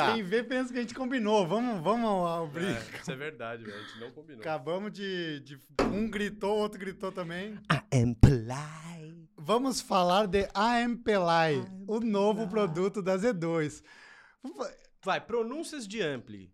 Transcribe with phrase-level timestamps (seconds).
[0.00, 0.14] planeta.
[0.14, 1.46] quem vê pensa que a gente combinou.
[1.46, 2.66] Vamos, vamos abrir.
[2.76, 3.76] É, isso é verdade, velho.
[3.76, 4.40] A gente não combinou.
[4.40, 5.58] Acabamos de, de-
[5.92, 7.58] Um gritou, o outro gritou também.
[7.92, 8.46] Amply.
[9.36, 13.82] Vamos falar de Ampelai, o novo produto da Z2.
[15.04, 16.52] Vai, pronúncias de ampli.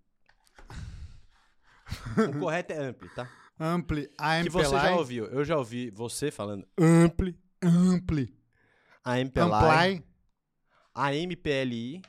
[2.36, 3.28] o correto é ampli, tá?
[3.58, 4.08] Ampli,
[4.42, 5.26] Que você já ouviu.
[5.26, 8.36] Eu já ouvi você falando ampli, Ampli.
[9.04, 10.04] ampli, Ampli.
[10.94, 12.02] AMPLI.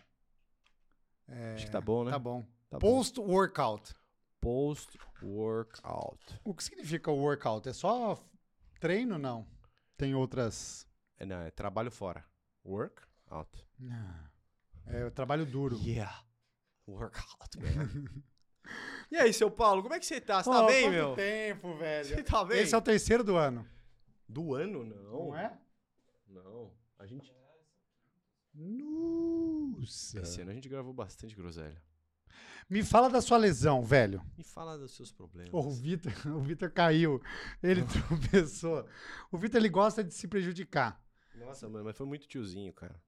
[1.28, 2.12] É, Acho que tá bom, né?
[2.12, 2.46] Tá bom.
[2.70, 2.80] Tá.
[2.80, 3.94] Post-workout.
[4.40, 6.40] Post-workout.
[6.44, 7.68] O que significa o workout?
[7.68, 8.18] É só
[8.80, 9.48] treino, não?
[9.98, 10.88] Tem outras...
[11.18, 12.24] É, não, é trabalho fora.
[12.64, 13.68] Workout.
[13.90, 14.30] Ah,
[14.86, 15.78] É o trabalho duro.
[15.78, 16.24] Yeah.
[16.88, 18.22] Workout, man.
[19.10, 20.44] e aí, seu Paulo, como é que você tá?
[20.44, 21.16] Você tá bem, quanto meu?
[21.16, 22.08] tempo, velho.
[22.08, 22.62] Você tá bem?
[22.62, 23.68] Esse é o terceiro do ano.
[24.28, 25.12] Do ano, não.
[25.12, 25.58] Não é?
[26.28, 26.72] Não.
[27.00, 27.34] A gente...
[29.86, 30.20] Nossa.
[30.20, 31.82] Esse ano a gente gravou bastante groselha.
[32.70, 34.22] Me fala da sua lesão, velho.
[34.38, 35.54] E fala dos seus problemas.
[35.54, 37.22] Ô, o Vitor, o Vitor caiu.
[37.62, 38.88] Ele tropeçou.
[39.32, 41.00] O Vitor ele gosta de se prejudicar.
[41.36, 43.00] Nossa, mano, mas foi muito tiozinho, cara.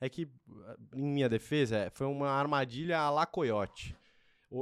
[0.00, 0.28] É que,
[0.94, 3.96] em minha defesa, é, foi uma armadilha a la coiote.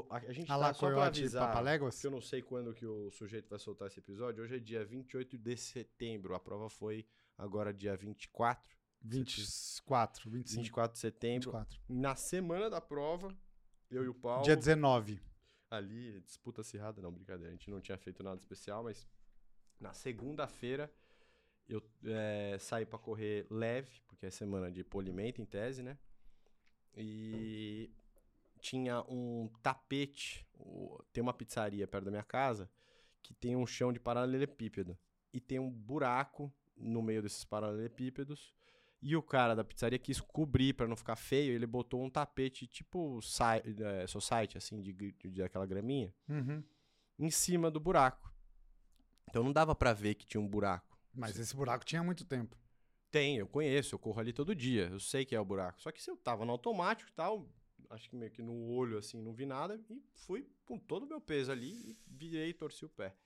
[0.09, 1.53] A, a gente A tá só pra avisar,
[1.91, 4.45] que eu não sei quando que o sujeito vai soltar esse episódio.
[4.45, 6.35] Hoje é dia 28 de setembro.
[6.35, 7.05] A prova foi
[7.37, 8.80] agora dia 24.
[9.03, 11.53] 24, 25, 24 de setembro.
[11.53, 11.81] 24.
[11.89, 13.35] Na semana da prova,
[13.91, 14.45] eu e o Paulo...
[14.45, 15.21] Dia 19.
[15.71, 17.49] ali, disputa acirrada, não, brincadeira.
[17.49, 19.07] A gente não tinha feito nada especial, mas
[19.79, 20.93] na segunda-feira
[21.69, 25.97] eu eh, saí pra correr leve, porque é semana de polimento em tese, né?
[26.97, 27.91] E
[28.61, 30.47] tinha um tapete,
[31.13, 32.71] tem uma pizzaria perto da minha casa
[33.23, 34.99] que tem um chão de paralelepípedo
[35.33, 38.53] e tem um buraco no meio desses paralelepípedos.
[39.03, 42.67] E o cara da pizzaria quis cobrir pra não ficar feio, ele botou um tapete
[42.67, 46.63] tipo eh, society, assim, de, gr- de aquela graminha, Uhum.
[47.19, 48.31] em cima do buraco.
[49.29, 50.99] Então não dava pra ver que tinha um buraco.
[51.15, 52.57] Mas esse buraco tinha muito tempo.
[53.11, 55.81] Tem, eu conheço, eu corro ali todo dia, eu sei que é o buraco.
[55.81, 57.49] Só que se eu tava no automático e tal,
[57.89, 61.09] acho que meio que no olho assim, não vi nada, e fui com todo o
[61.09, 63.17] meu peso ali e virei e torci o pé.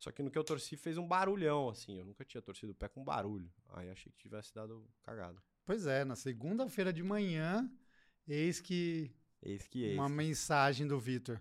[0.00, 2.74] Só que no que eu torci fez um barulhão, assim, eu nunca tinha torcido o
[2.74, 3.48] pé com barulho.
[3.74, 5.40] Aí achei que tivesse dado cagado.
[5.64, 7.70] Pois é, na segunda-feira de manhã,
[8.26, 9.94] eis que Eis que eis.
[9.94, 11.40] uma mensagem do Vitor.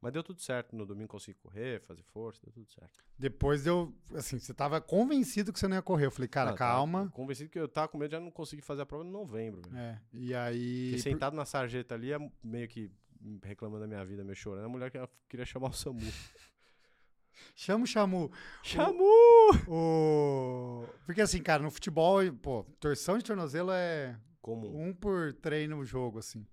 [0.00, 3.02] Mas deu tudo certo, no domingo consegui correr, fazer força, deu tudo certo.
[3.18, 6.06] Depois eu, assim, você tava convencido que você não ia correr.
[6.06, 7.10] Eu falei, cara, Não, tava calma.
[7.12, 9.62] Convencido que eu tava com medo de já não conseguir fazer a prova em novembro,
[9.62, 9.76] velho.
[9.76, 10.84] É, e aí.
[10.94, 12.10] Fiquei sentado na sarjeta ali,
[12.44, 12.88] meio que
[13.42, 14.66] reclamando da minha vida, meio chorando.
[14.66, 15.98] A mulher que- queria chamar o SAMU.
[17.54, 18.30] Chama o Chamu.
[18.62, 19.04] Chamu!
[19.68, 20.86] O...
[21.04, 24.88] Porque assim, cara, no futebol, pô, torção de tornozelo é Comum.
[24.88, 26.46] um por treino no jogo, assim.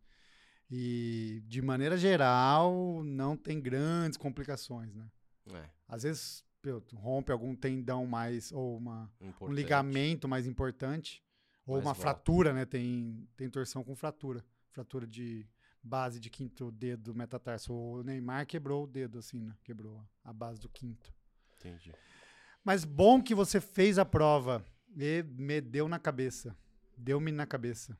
[0.70, 5.08] E de maneira geral, não tem grandes complicações, né?
[5.54, 9.12] É, Às vezes pô, rompe algum tendão mais, ou uma,
[9.42, 11.22] um ligamento mais importante,
[11.66, 12.02] ou Mais uma volta.
[12.02, 12.66] fratura, né?
[12.66, 14.44] Tem, tem torção com fratura.
[14.72, 15.46] Fratura de
[15.84, 17.74] base de quinto dedo metatarso.
[17.74, 19.54] O Neymar quebrou o dedo, assim, né?
[19.64, 21.14] Quebrou a base do quinto.
[21.60, 21.94] Entendi.
[22.64, 24.64] Mas bom que você fez a prova
[24.96, 26.56] e me deu na cabeça.
[26.98, 27.98] Deu-me na cabeça.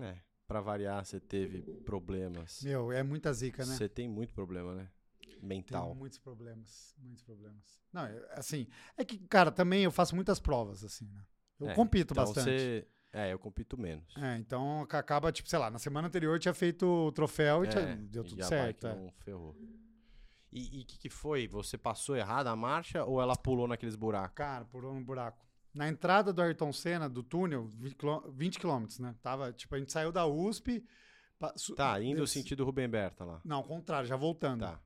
[0.00, 2.62] É, pra variar, você teve problemas.
[2.62, 3.74] Meu, é muita zica, né?
[3.74, 4.90] Você tem muito problema, né?
[5.20, 5.94] Tem Mental.
[5.94, 7.78] muitos problemas, muitos problemas.
[7.92, 8.66] Não, é- assim,
[8.96, 11.22] é que, cara, também eu faço muitas provas, assim, né?
[11.60, 12.50] Eu É, compito então bastante.
[12.50, 12.88] Você...
[13.12, 14.04] É, eu compito menos.
[14.16, 17.64] É, então ac- acaba, tipo, sei lá, na semana anterior eu tinha feito o troféu
[17.64, 18.86] e tinha- É, deu tudo certo.
[18.86, 18.94] é.
[18.94, 19.56] não ferrou.
[20.52, 21.46] E o que, que foi?
[21.48, 24.34] Você passou errado a marcha ou ela pulou naqueles buracos?
[24.36, 25.44] Cara, pulou no buraco.
[25.74, 29.14] Na entrada do Ayrton Senna, do túnel, 20 quilô- 20 quilômetros, né?
[29.22, 30.82] Tava, tipo, a gente saiu da USP.
[31.76, 33.42] Tá, indo no sentido Rubem Berta lá.
[33.44, 34.60] Não, ao contrário, já voltando.
[34.60, 34.80] Tá,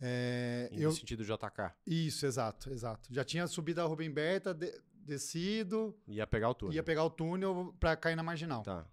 [0.00, 1.74] É, indo eu, no sentido JK.
[1.86, 3.12] Isso, exato, exato.
[3.12, 4.72] Já tinha subido a Rubem Berta, de-
[5.04, 6.74] descido, Ia pegar o túnel.
[6.74, 8.62] ia pegar o túnel pra cair na marginal.
[8.62, 8.86] Tá,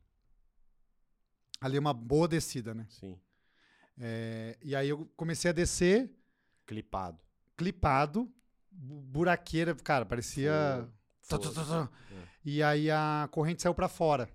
[1.62, 2.86] Ali é uma boa descida, né?
[2.90, 3.20] sim.
[4.02, 6.10] É, e aí eu comecei a descer,
[6.66, 7.20] Clipado.
[7.58, 8.32] clipado,
[8.72, 10.90] bu- buraqueira, cara, parecia.
[11.28, 11.90] Tá, tá, tá, tá.
[12.14, 12.28] É.
[12.46, 14.30] E aí a corrente saiu pra fora.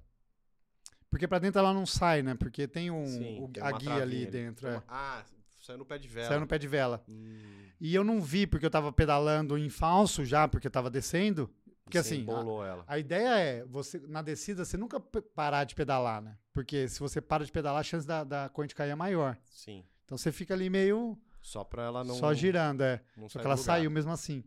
[1.09, 2.35] Porque pra dentro ela não sai, né?
[2.35, 4.69] Porque tem um, Sim, o- tem a guia ali dentro.
[4.69, 4.73] É.
[4.73, 5.25] uma- Ah,
[5.63, 6.29] saiu no pé de vela.
[6.29, 7.03] Saiu no pé de vela.
[7.09, 10.91] Hum, E eu não vi, porque eu tava pedalando em falso já, porque eu tava
[10.91, 11.51] descendo.
[11.85, 12.83] Porque Você assim, embolou ela.
[12.87, 16.39] A ideia é, você na descida, você nunca parar de pedalar, né?
[16.53, 19.37] Porque se você para de pedalar, a chance da, da corrente cair é maior.
[19.51, 19.85] Sim.
[20.05, 22.15] Então você fica ali meio Só pra ela não.
[22.15, 23.03] só girando, é.
[23.29, 24.43] Só que ela saiu mesmo assim.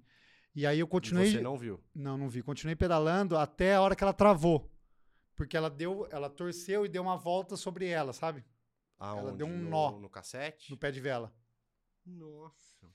[0.56, 1.32] E aí eu E continuei.
[1.32, 1.80] você não viu.
[1.94, 2.42] Não, não vi.
[2.42, 4.72] Continuei pedalando até a hora que ela travou.
[5.36, 8.44] Porque ela deu, ela torceu e deu uma volta sobre ela, sabe?
[8.98, 9.38] Aonde?
[9.38, 9.92] deu um no, nó.
[10.00, 10.72] No cassete?
[10.72, 11.32] No pé de vela.
[12.04, 12.90] Nossa.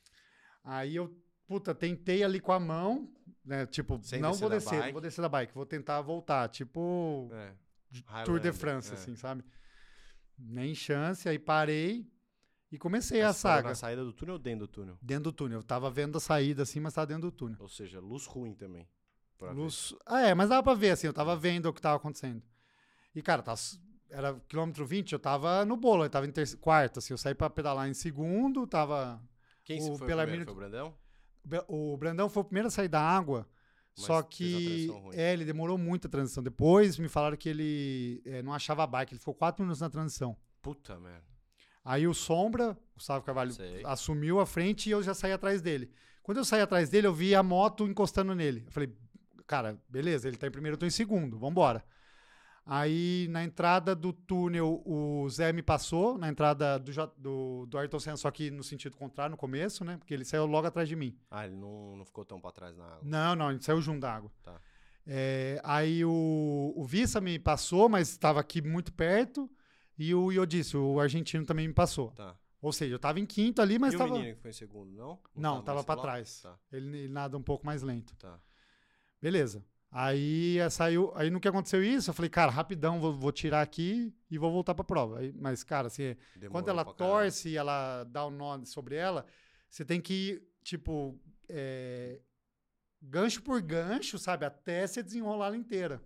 [0.64, 1.16] Aí eu,
[1.46, 3.08] puta, tentei ali com a mão,
[3.44, 3.66] né?
[3.66, 6.48] Tipo, Sem não descer vou descer, não vou descer da bike, vou tentar voltar.
[6.48, 7.52] Tipo, É.
[8.24, 8.94] Tour de France, é.
[8.94, 9.44] assim, sabe?
[10.38, 12.10] Nem chance, aí parei
[12.70, 13.68] e comecei a você parou saga.
[13.68, 14.98] Na saída do túnel ou dentro do túnel?
[15.02, 15.58] Dentro do túnel.
[15.58, 17.58] Eu tava vendo a saída assim, mas tava dentro do túnel.
[17.60, 18.88] Ou seja, luz ruim também.
[19.36, 19.60] pra ver.
[19.60, 19.94] Luz...
[20.06, 22.42] Ah, é, mas dava pra ver, assim, eu tava vendo o que tava acontecendo.
[23.14, 23.54] E, cara, tá...
[24.08, 27.34] era quilômetro 20, eu tava no bolo, eu tava em terceiro, quarto, assim, eu saí
[27.34, 29.22] pra pedalar em segundo, tava...
[29.64, 30.44] Quem o se foi primeiro?
[30.44, 30.94] Foi o Brandão?
[31.68, 33.48] O Brandão foi o primeiro a sair da água,
[33.96, 36.42] Mas só que é, ele demorou muito a transição.
[36.42, 39.90] Depois me falaram que ele é, não achava a bike, ele ficou quatro minutos na
[39.90, 40.36] transição.
[40.60, 41.24] Puta merda.
[41.84, 43.82] Aí o Sombra, o Gustavo Carvalho, Sei.
[43.84, 45.90] assumiu a frente e eu já saí atrás dele.
[46.22, 48.62] Quando eu saí atrás dele, eu vi a moto encostando nele.
[48.66, 48.94] Eu falei,
[49.46, 51.84] cara, beleza, ele tá em primeiro, eu tô em segundo, vambora.
[52.64, 57.98] Aí, na entrada do túnel, o Zé me passou, na entrada do, do, do Ayrton
[57.98, 59.96] Senna, só que no sentido contrário, no começo, né?
[59.96, 61.18] Porque ele saiu logo atrás de mim.
[61.28, 63.00] Ah, ele não, não ficou tão pra trás na água.
[63.02, 64.30] Não, não, gente saiu junto da água.
[64.42, 64.60] Tá.
[65.04, 69.50] É, aí o, o Vissa me passou, mas estava aqui muito perto.
[69.98, 72.12] E o Iodice, o argentino, também me passou.
[72.12, 72.36] Tá.
[72.60, 74.14] Ou seja, eu tava em quinto ali, mas e tava.
[74.14, 75.18] o menino que foi em segundo, não?
[75.34, 76.08] Não, tava nesse pra bloco?
[76.08, 76.40] trás.
[76.42, 78.14] Tá, Ele, ele nada um pouco mais lento.
[78.16, 78.38] tá.
[79.20, 79.64] Beleza.
[79.94, 81.12] Aí eh, saiu.
[81.14, 84.50] Aí no que aconteceu isso, eu falei, cara, rapidão, vou, vou tirar aqui e vou
[84.50, 85.18] voltar pra prova.
[85.18, 89.26] Aí, mas, cara, assim, Demorou quando ela torce e ela dá o nó sobre ela,
[89.68, 92.22] você tem que ir, tipo, é,
[93.02, 94.46] gancho por gancho, sabe?
[94.46, 96.02] Até você desenrolar ela inteira.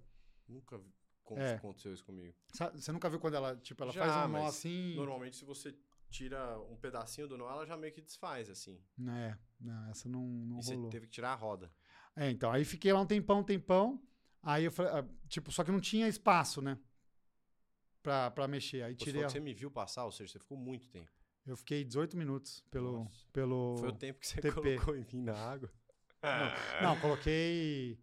[0.48, 0.92] Nunca vi-
[1.36, 1.54] É.
[1.54, 2.34] aconteceu isso comigo.
[2.74, 4.94] Você nunca viu quando ela, tipo, ela Já, faz um nó assim?
[4.96, 5.72] Normalmente, se você
[6.10, 8.80] tira um pedacinho do nó, ela já meio que desfaz, assim.
[9.08, 10.90] É, não, essa não, não e você rolou.
[10.90, 11.70] teve que tirar a roda.
[12.16, 14.02] É, então, aí fiquei lá um tempão, um tempão.
[14.42, 16.78] Aí eu falei, ah, tipo, só que não tinha espaço, né?
[18.02, 18.82] Pra, pra mexer.
[18.82, 19.12] Aí Você tirei.
[19.14, 21.10] falou a- você me viu passar, ou seja, você ficou muito tempo.
[21.44, 23.04] Eu fiquei 18 minutos pelo.
[23.04, 23.26] Nossa.
[23.32, 23.76] pelo...
[23.78, 24.52] Foi o tempo que você TP.
[24.78, 25.70] colocou em mim na água?
[26.82, 28.00] Não, coloquei.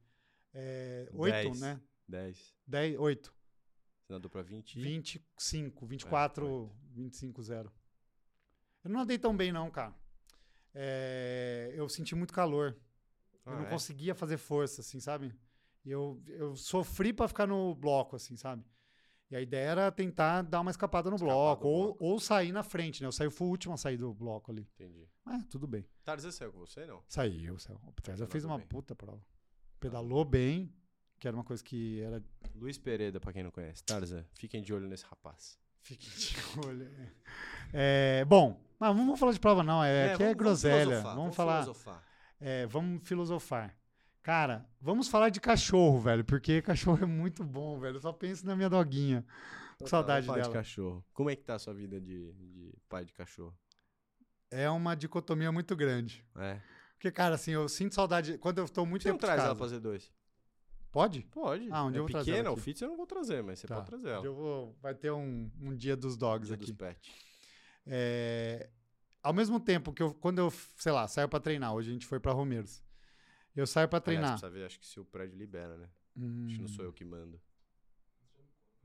[0.53, 1.59] É, 8, Dez.
[1.61, 1.81] né?
[2.07, 2.55] 10.
[2.67, 3.33] 10, 8.
[4.05, 4.79] Você nadou pra 20?
[4.79, 7.73] 25, 24, 25, 0.
[8.83, 9.93] Eu não andei tão bem, não, cara.
[10.73, 12.77] É, eu senti muito calor.
[13.45, 13.69] Eu Ah, não é?
[13.69, 15.33] conseguia fazer força, assim, sabe?
[15.85, 18.63] E eu, eu sofri pra ficar no bloco, assim, sabe?
[19.29, 22.03] E a ideia era tentar dar uma escapada no bloco, ou, bloco.
[22.05, 23.07] ou sair na frente, né?
[23.07, 24.67] Eu saí, fui o último a sair do bloco ali.
[24.75, 25.07] Entendi.
[25.25, 25.85] Mas tudo bem.
[26.05, 27.01] Tarzan saiu com você, não?
[27.07, 27.79] Saiu, saiu.
[27.87, 28.67] O Pedalou fez uma bem.
[28.67, 29.21] puta prova.
[29.79, 30.71] Pedalou bem,
[31.19, 32.23] que era uma coisa que era.
[32.55, 33.83] Luiz Pereira, pra quem não conhece.
[33.83, 35.57] Tarzan, fiquem de olho nesse rapaz.
[35.81, 36.35] Fiquem de
[36.65, 36.87] olho.
[37.73, 38.19] é.
[38.21, 39.83] É, bom, mas não vamos falar de prova, não.
[39.83, 40.83] É, aqui é vamos- groselha.
[40.85, 41.61] filosofar, Vamos, falar.
[41.63, 42.03] filosofar.
[42.45, 43.73] É, vamos filosofar.
[44.21, 47.95] Cara, vamos falar de cachorro, velho, porque cachorro é muito bom, velho.
[47.97, 49.25] Eu só penso na minha doguinha.
[49.79, 50.49] Com saudade falar dela.
[50.49, 51.05] de cachorro.
[51.13, 53.57] Como é que tá a sua vida de, de pai de cachorro?
[54.51, 56.23] É uma dicotomia muito grande.
[56.37, 56.59] É.
[56.95, 58.37] Porque, cara, assim, eu sinto saudade.
[58.37, 59.55] Quando eu tô muito Você não tempo de traz ela casa.
[59.55, 60.11] pra fazer dois?
[60.91, 61.23] Pode?
[61.31, 61.69] Pode.
[61.71, 62.59] Ah, onde é eu vou trazer pequena, ela o?
[62.59, 63.75] Fitz eu não vou trazer, mas você Tá.
[63.75, 64.23] pode trazer ela.
[64.25, 66.65] Eu vou, vai ter um, um dia dos dogs Dia aqui.
[66.67, 67.09] dos pets.
[67.87, 68.69] É,
[69.23, 72.05] ao mesmo tempo que eu, quando eu, sei lá, saio pra treinar, hoje a gente
[72.05, 72.83] foi pra Romeiros.
[73.55, 74.31] Eu saio pra Aliás, treinar.
[74.31, 75.87] precisa ver, acho que se o prédio libera, né?
[76.17, 77.39] Hum, Acho que não sou eu que mando.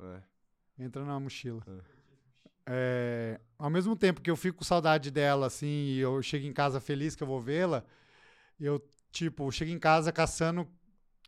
[0.00, 0.22] É.
[0.84, 1.62] Entra na mochila.
[1.66, 1.84] Ah.
[2.70, 6.52] É, ao mesmo tempo que eu fico com saudade dela, assim, e eu chego em
[6.52, 7.82] casa feliz que eu vou vê-la,
[8.60, 8.78] eu,
[9.10, 10.68] tipo, chego em casa caçando o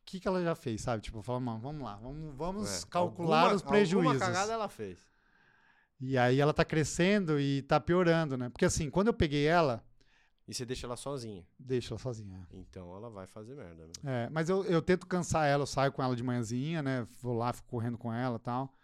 [0.05, 1.03] que, que ela já fez, sabe?
[1.03, 2.87] Tipo, eu falo, mano, vamos lá, vamos, vamos É.
[2.89, 4.13] calcular Alguma- os prejuízos.
[4.13, 5.10] Alguma cagada ela fez.
[6.01, 8.49] E aí ela tá crescendo e tá piorando, né?
[8.49, 9.85] Porque assim, quando eu peguei ela,
[10.49, 11.47] E você deixa ela sozinha.
[11.59, 12.47] deixa ela sozinha.
[12.53, 14.09] Então ela vai fazer merda mesmo.
[14.09, 17.07] É, mas eu, eu tento cansar ela, eu saio com ela de manhãzinha, né?
[17.21, 18.75] Vou lá, fico correndo com ela e tal.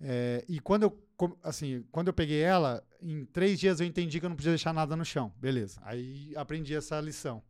[0.00, 4.26] É, e quando eu, assim, quando eu peguei ela, em três dias eu entendi que
[4.26, 5.32] eu não podia deixar nada no chão.
[5.38, 5.80] Beleza.
[5.82, 7.42] Aí aprendi essa lição.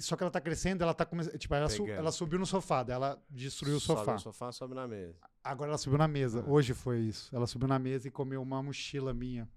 [0.00, 1.36] Só que ela tá crescendo, ela tá começando.
[1.38, 4.12] Tipo, ela, su- ela subiu no sofá, ela destruiu o Sobe sofá.
[4.14, 5.14] no sofá, sobe na mesa.
[5.44, 6.40] Agora ela subiu na mesa.
[6.46, 6.50] Ah.
[6.50, 7.34] Hoje foi isso.
[7.34, 9.48] Ela subiu na mesa e comeu uma mochila minha.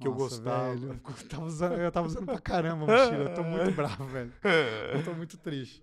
[0.00, 0.74] Que eu gostava.
[0.74, 3.24] velho, eu, tava usando, eu tava usando pra caramba a mochila.
[3.30, 4.32] Eu tô muito bravo, velho.
[4.94, 5.82] Eu tô muito triste.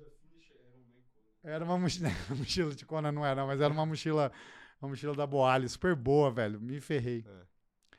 [1.43, 4.31] Era uma mochila, mochila de Conan, não era, mas era uma mochila,
[4.81, 6.60] uma mochila da Boali, super boa, velho.
[6.60, 7.24] Me ferrei.
[7.27, 7.45] É.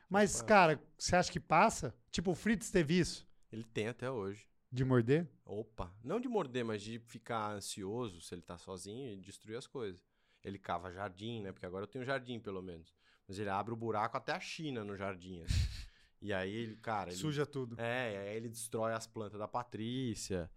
[0.09, 1.93] Mas, cara, você acha que passa?
[2.11, 3.27] Tipo, o Fritz teve isso.
[3.51, 4.45] Ele tem até hoje.
[4.71, 5.27] De morder?
[5.45, 9.65] Opa, não de morder, mas de ficar ansioso se ele tá sozinho e destruir as
[9.67, 10.03] coisas.
[10.43, 11.51] Ele cava jardim, né?
[11.51, 12.93] Porque agora eu tenho jardim, pelo menos.
[13.27, 15.41] Mas ele abre o buraco até a China no jardim.
[15.43, 15.53] assim.
[16.21, 17.09] e aí ele, cara.
[17.09, 17.79] Ele, Suja tudo.
[17.79, 20.49] É, aí ele destrói as plantas da Patrícia.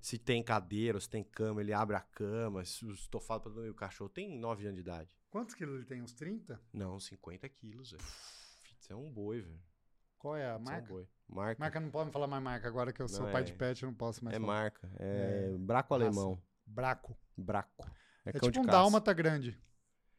[0.00, 2.64] Se tem cadeira, se tem cama, ele abre a cama.
[2.64, 3.70] Se o estofado pra dormir.
[3.70, 5.10] O cachorro tem 9 anos de idade.
[5.30, 6.00] Quantos quilos ele tem?
[6.02, 6.60] Uns 30?
[6.72, 8.04] Não, 50 quilos, velho.
[8.80, 9.60] Isso é um boi, velho.
[10.18, 10.88] Qual é a Isso é um marca?
[10.88, 11.08] boi.
[11.28, 11.58] Marca.
[11.60, 13.82] Marca não pode falar mais marca agora que eu sou Não, pai é- de pet,
[13.82, 14.52] eu não posso mais é falar.
[14.52, 14.90] marca.
[14.98, 16.04] É, braco raça.
[16.06, 16.42] alemão.
[16.64, 17.16] Braco.
[17.36, 17.90] Braco.
[18.24, 18.78] É, É, tipo um caça.
[18.78, 19.58] dálmata grande.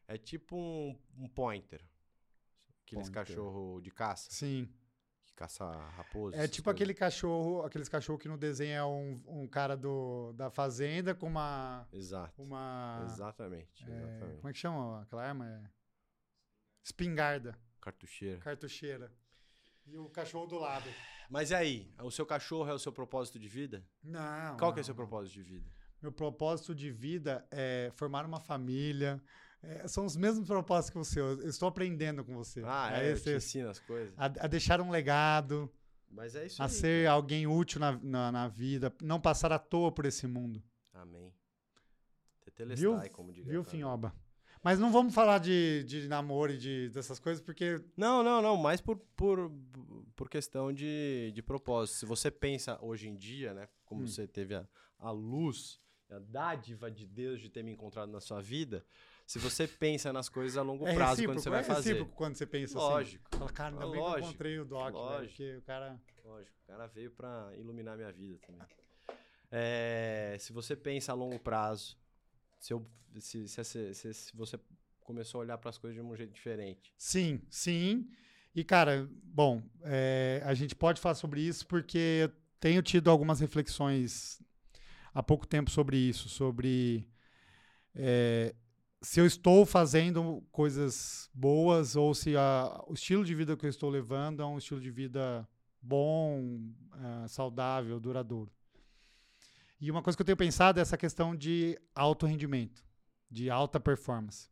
[0.06, 1.82] É tipo um, um pointer.
[2.86, 3.26] Aqueles Pointer.
[3.26, 4.72] cachorro de caça, Sim.
[5.26, 6.36] que caça raposa.
[6.36, 6.76] É tipo coisas.
[6.80, 11.26] aquele cachorro, aqueles cachorros que no desenho é um, um cara do, da fazenda com
[11.26, 11.86] uma.
[11.92, 12.42] Exato.
[12.42, 14.36] uma Exatamente, é, exatamente.
[14.36, 15.46] como é que chama aquela arma?
[15.46, 15.62] É...
[16.82, 18.38] Espingarda, Cartucheira.
[18.40, 19.12] cartucheira.
[19.90, 20.88] E o cachorro do lado.
[21.30, 21.94] Mas e aí?
[22.02, 23.86] O seu cachorro é o seu propósito de vida?
[24.02, 24.56] Não.
[24.56, 24.96] Qual que é o não, seu não.
[24.96, 25.70] propósito de vida?
[26.00, 29.20] Meu propósito de vida é formar uma família.
[29.62, 31.20] É, são os mesmos propósitos que você.
[31.20, 32.62] Eu estou aprendendo com você.
[32.64, 34.14] Ah, é, eu esse- te ensino as coisas.
[34.16, 35.68] a, a deixar um legado,
[36.08, 36.70] Mas é isso a aí.
[36.70, 37.14] ser cara.
[37.16, 40.62] alguém útil na, na, na vida, não passar à toa por esse mundo.
[40.94, 41.34] Amém.
[42.44, 43.50] Tetelestai, como diria.
[43.50, 43.64] Viu.
[43.64, 44.14] Finhoba?
[44.62, 47.80] Mas não vamos falar de, de namoro e de, dessas coisas, porque.
[47.96, 49.50] Não, não, não, mais por, por,
[50.16, 51.96] por questão de, de propósito.
[51.98, 54.06] Se você pensa hoje em dia, né, como Hum.
[54.06, 54.66] você teve a,
[54.98, 58.84] a luz, a dádiva de Deus de ter me encontrado na sua vida,
[59.26, 61.90] se você pensa nas coisas a longo É prazo quando você é vai fazer.
[61.90, 63.38] recíproco quando você pensa Lógico, assim.
[63.38, 65.28] Fala, cara, ainda É bem que eu lógico, encontrei o Doc, velho, lógico.
[65.28, 66.00] porque o cara.
[66.24, 66.56] lógico.
[66.64, 68.62] O cara veio pra iluminar minha vida também.
[69.50, 71.96] É, se você pensa a longo prazo,
[72.58, 72.86] se, eu,
[73.18, 74.58] se, se, se- se- você
[75.00, 76.92] começou a olhar para as coisas de um jeito diferente.
[76.96, 78.08] Sim, sim.
[78.54, 83.40] E, cara, bom, é, a gente pode falar sobre isso porque eu tenho tido algumas
[83.40, 84.42] reflexões
[85.14, 87.08] há pouco tempo sobre isso, sobre
[87.94, 88.54] é,
[89.00, 93.70] se eu estou fazendo coisas boas ou se a- o estilo de vida que eu
[93.70, 95.48] estou levando é um estilo de vida
[95.80, 96.60] bom,
[96.92, 98.50] ah, saudável, duradouro.
[99.80, 102.84] E uma coisa que eu tenho pensado é essa questão de alto rendimento,
[103.30, 104.48] de alta performance.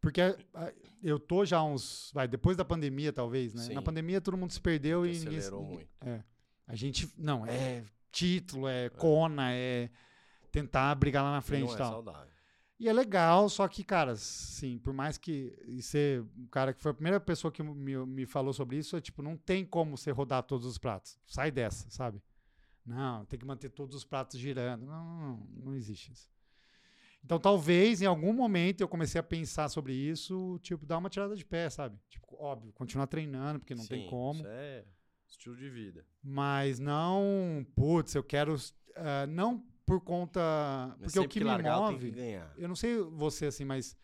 [0.00, 2.10] Porque ah, eu tô já uns.
[2.12, 3.62] Vai, depois da pandemia, talvez, né?
[3.62, 3.74] Sim.
[3.74, 5.38] Na pandemia todo mundo se perdeu e ninguém.
[5.38, 5.90] Acelerou ninguém- muito.
[6.02, 6.22] É.
[6.66, 7.10] A gente.
[7.16, 9.90] Não, é título, é cona, é
[10.50, 11.92] tentar brigar lá na E frente e é tal.
[11.92, 12.30] saudável.
[12.78, 16.80] E é legal, só que, cara, sim, por mais que e ser um cara que
[16.82, 19.96] foi a primeira pessoa que me, me falou sobre isso, é tipo, não tem como
[19.96, 21.18] você rodar todos os pratos.
[21.26, 22.22] Sai dessa, sabe?
[22.86, 24.86] Não, tem que manter todos os pratos girando.
[24.86, 26.30] Não, não, não, não existe isso.
[27.24, 31.34] Então, talvez em algum momento eu comecei a pensar sobre isso, tipo, dar uma tirada
[31.34, 31.98] de pé, sabe?
[32.08, 34.38] Tipo, óbvio, continuar treinando, porque não tem Sim, como.
[34.38, 34.84] Isso é
[35.26, 36.06] estilo de vida.
[36.22, 38.54] Mas não, putz, eu quero.
[38.94, 40.40] ah, não por conta.
[41.00, 41.98] Mas Porque o sempre que me largar, move.
[41.98, 42.54] Tem que ganhar.
[42.56, 43.96] Eu não sei você assim, mas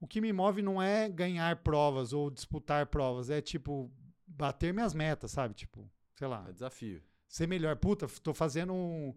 [0.00, 3.90] o que me move não é ganhar provas ou disputar provas, é tipo
[4.26, 5.54] bater minhas metas, sabe?
[5.54, 7.02] Tipo, sei lá, É desafio.
[7.28, 7.76] Ser melhor.
[7.76, 9.14] Puta, tô fazendo um-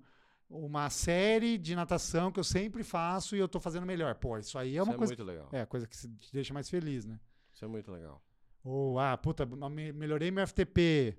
[0.49, 4.15] uma série de natação que eu sempre faço e eu tô fazendo melhor.
[4.15, 5.49] Pô, isso aí é Isso uma é coisa, muito legal.
[5.51, 7.19] é coisa que te deixa mais feliz, né?
[7.53, 8.23] Isso é muito legal.
[8.63, 11.17] Ou, ah, puta, me- melhorei meu FTP,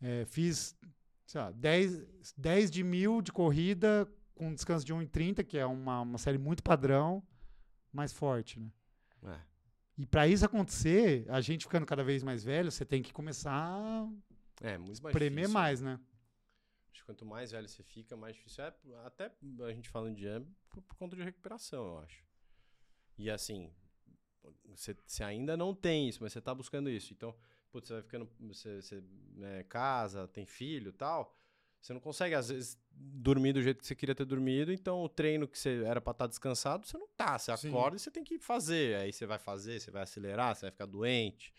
[0.00, 0.74] é, fiz,
[1.26, 2.02] sei lá, 10,
[2.36, 6.62] 10 de mil de corrida com descanso de 1,30, que é uma, uma série muito
[6.62, 7.22] padrão,
[7.92, 8.70] mais forte, né?
[9.26, 9.38] É.
[9.98, 13.52] E para isso acontecer, a gente ficando cada vez mais velho, você tem que começar
[13.52, 14.08] a
[14.62, 15.52] É, mais premer difícil.
[15.52, 16.00] mais, né?
[16.92, 18.74] Acho que quanto mais velho você fica, mais difícil é.
[19.04, 19.32] Até
[19.64, 22.24] a gente falando de é por, por conta de recuperação, eu acho.
[23.16, 23.72] E assim,
[24.64, 27.12] você, você ainda não tem isso, mas você tá buscando isso.
[27.12, 27.34] Então,
[27.70, 28.28] putz, você vai ficando.
[28.40, 29.04] Você, você
[29.34, 31.36] né, casa, tem filho tal.
[31.80, 34.70] Você não consegue, às vezes, dormir do jeito que você queria ter dormido.
[34.70, 37.38] Então, o treino que você era pra estar descansado, você não tá.
[37.38, 37.68] Você Sim.
[37.68, 38.96] acorda e você tem que fazer.
[38.96, 41.52] Aí você vai fazer, você vai acelerar, você vai ficar doente.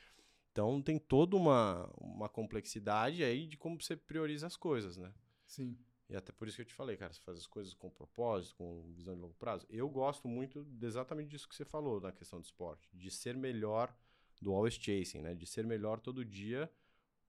[0.51, 5.13] Então, tem toda uma, uma complexidade aí de como você prioriza as coisas, né?
[5.45, 5.77] Sim.
[6.09, 8.55] E até por isso que eu te falei, cara, você faz as coisas com propósito,
[8.57, 9.65] com visão de longo prazo.
[9.69, 13.37] Eu gosto muito de exatamente disso que você falou na questão do esporte, de ser
[13.37, 13.95] melhor
[14.41, 15.33] do always chasing, né?
[15.33, 16.69] De ser melhor todo dia.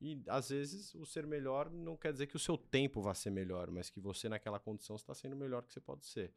[0.01, 3.31] E às vezes o ser melhor não quer dizer que o seu tempo vai ser
[3.31, 6.35] melhor, mas que você naquela condição está sendo o melhor que você pode ser.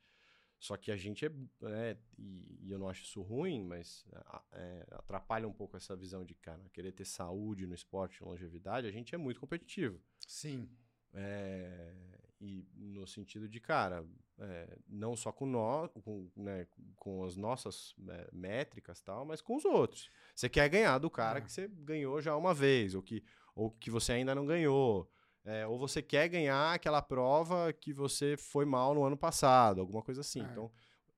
[0.59, 1.29] Só que a gente é,
[1.61, 5.95] né, e, e eu não acho isso ruim, mas a- é, atrapalha um pouco essa
[5.95, 10.01] visão de cara, querer ter saúde no esporte, longevidade, a gente é muito competitivo.
[10.27, 10.67] Sim.
[11.13, 11.93] É,
[12.41, 14.05] e no sentido de, cara,
[14.37, 19.41] é, não só com nós, com, né, com as nossas é, métricas e tal, mas
[19.41, 20.09] com os outros.
[20.35, 21.41] Você quer ganhar do cara É.
[21.41, 23.23] que você ganhou já uma vez, ou que,
[23.55, 25.09] ou que você ainda não ganhou.
[25.45, 30.01] É, ou você quer ganhar aquela prova que você foi mal no ano passado, alguma
[30.01, 30.41] coisa assim.
[30.41, 30.43] É.
[30.43, 30.71] Então,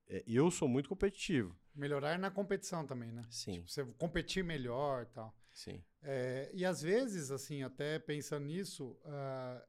[0.06, 1.56] é, eu sou muito competitivo.
[1.74, 3.24] Melhorar na competição também, né?
[3.30, 5.34] Sim, Tipo, você competir melhor e tal.
[5.52, 5.82] sim.
[6.02, 9.64] É, e às vezes, assim, até pensando nisso, ah,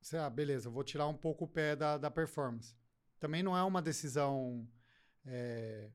[0.00, 2.74] você, ah, beleza, vou tirar um pouco o pé da, da performance.
[3.18, 4.68] Também não é uma decisão
[5.24, 5.88] é,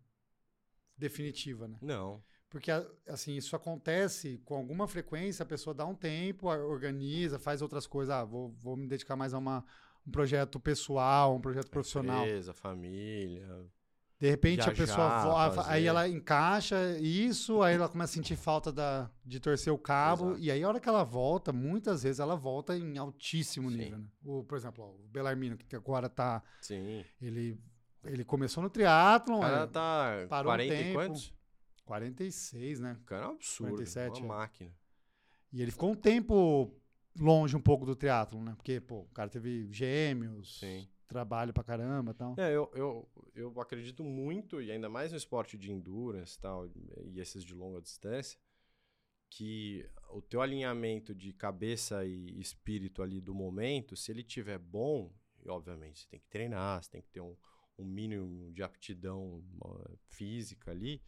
[0.98, 1.78] definitiva, né?
[1.82, 2.24] Não.
[2.50, 2.72] Porque,
[3.08, 8.14] assim, isso acontece com alguma frequência, a pessoa dá um tempo, organiza, faz outras coisas.
[8.14, 9.64] Ah, vou, vou me dedicar mais a uma,
[10.08, 12.24] um projeto pessoal, um projeto profissional.
[12.26, 13.48] Empresa, família.
[14.20, 15.72] De repente a Viajar, pessoa a- fazer.
[15.72, 20.32] aí ela encaixa isso, aí ela começa a sentir falta da, de torcer o cabo,
[20.32, 20.40] Exato.
[20.42, 23.78] e aí a hora que ela volta, muitas vezes ela volta em altíssimo Sim.
[23.78, 23.98] nível.
[24.00, 24.06] Né?
[24.26, 26.44] O, por exemplo, ó, o Belarmino, que agora tá.
[26.60, 27.06] Sim.
[27.22, 27.58] Ele,
[28.04, 30.94] ele começou no triatlon, é, tá parou um 40 e tempo.
[30.96, 31.34] quantos?
[31.90, 32.98] 46, né?
[33.02, 33.72] O cara é um absurdo.
[33.72, 34.38] 47, uma é.
[34.38, 34.72] máquina.
[35.52, 36.72] E ele ficou um tempo
[37.20, 38.54] longe um pouco do triatlon, né?
[38.56, 40.88] Porque, pô, o cara teve gêmeos, Sim.
[41.08, 42.36] trabalho pra caramba e tal.
[42.38, 46.68] É, eu, eu, eu acredito muito, e ainda mais no esporte de endurance e tal,
[46.68, 48.40] e esses de longa distância,
[49.28, 55.12] que o teu alinhamento de cabeça e espírito ali do momento, se ele tiver bom,
[55.44, 57.36] e obviamente você tem que treinar, você tem que ter um,
[57.80, 61.02] um mínimo de aptidão ó, física ali,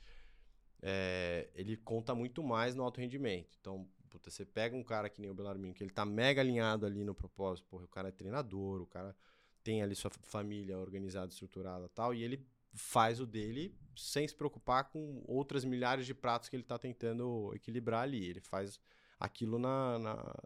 [0.82, 3.58] é, ele conta muito mais no alto rendimento.
[3.60, 6.86] Então, puta, você pega um cara que nem o Belarmino, que ele tá mega alinhado
[6.86, 9.16] ali no propósito, porra, o cara é treinador, o cara
[9.64, 14.86] tem ali sua família organizada, estruturada tal, e ele faz o dele sem se preocupar
[14.86, 18.26] com outras milhares de pratos que ele tá tentando equilibrar ali.
[18.26, 18.80] Ele faz
[19.20, 20.44] aquilo na, na,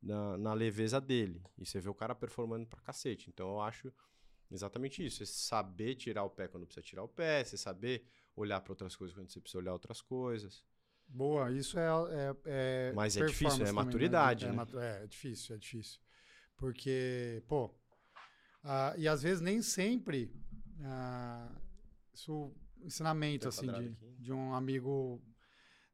[0.00, 1.42] na, na leveza dele.
[1.58, 3.28] E você vê o cara performando pra cacete.
[3.28, 3.92] Então eu acho
[4.54, 5.18] exatamente isso.
[5.18, 8.06] Você saber tirar o pé quando precisa tirar o pé, você saber
[8.36, 10.64] olhar para outras coisas quando você precisa olhar outras coisas.
[11.06, 11.86] Boa, isso é.
[11.86, 14.66] é, é Mas é difícil, é também, maturidade, É, né?
[14.76, 16.00] é, é difícil, é difícil.
[16.56, 17.70] Porque, pô.
[18.96, 20.32] e às vezes nem sempre.
[20.82, 21.50] ah,
[22.12, 24.16] isso, ensinamento, Tem assim, de, aqui.
[24.18, 25.22] de um amigo.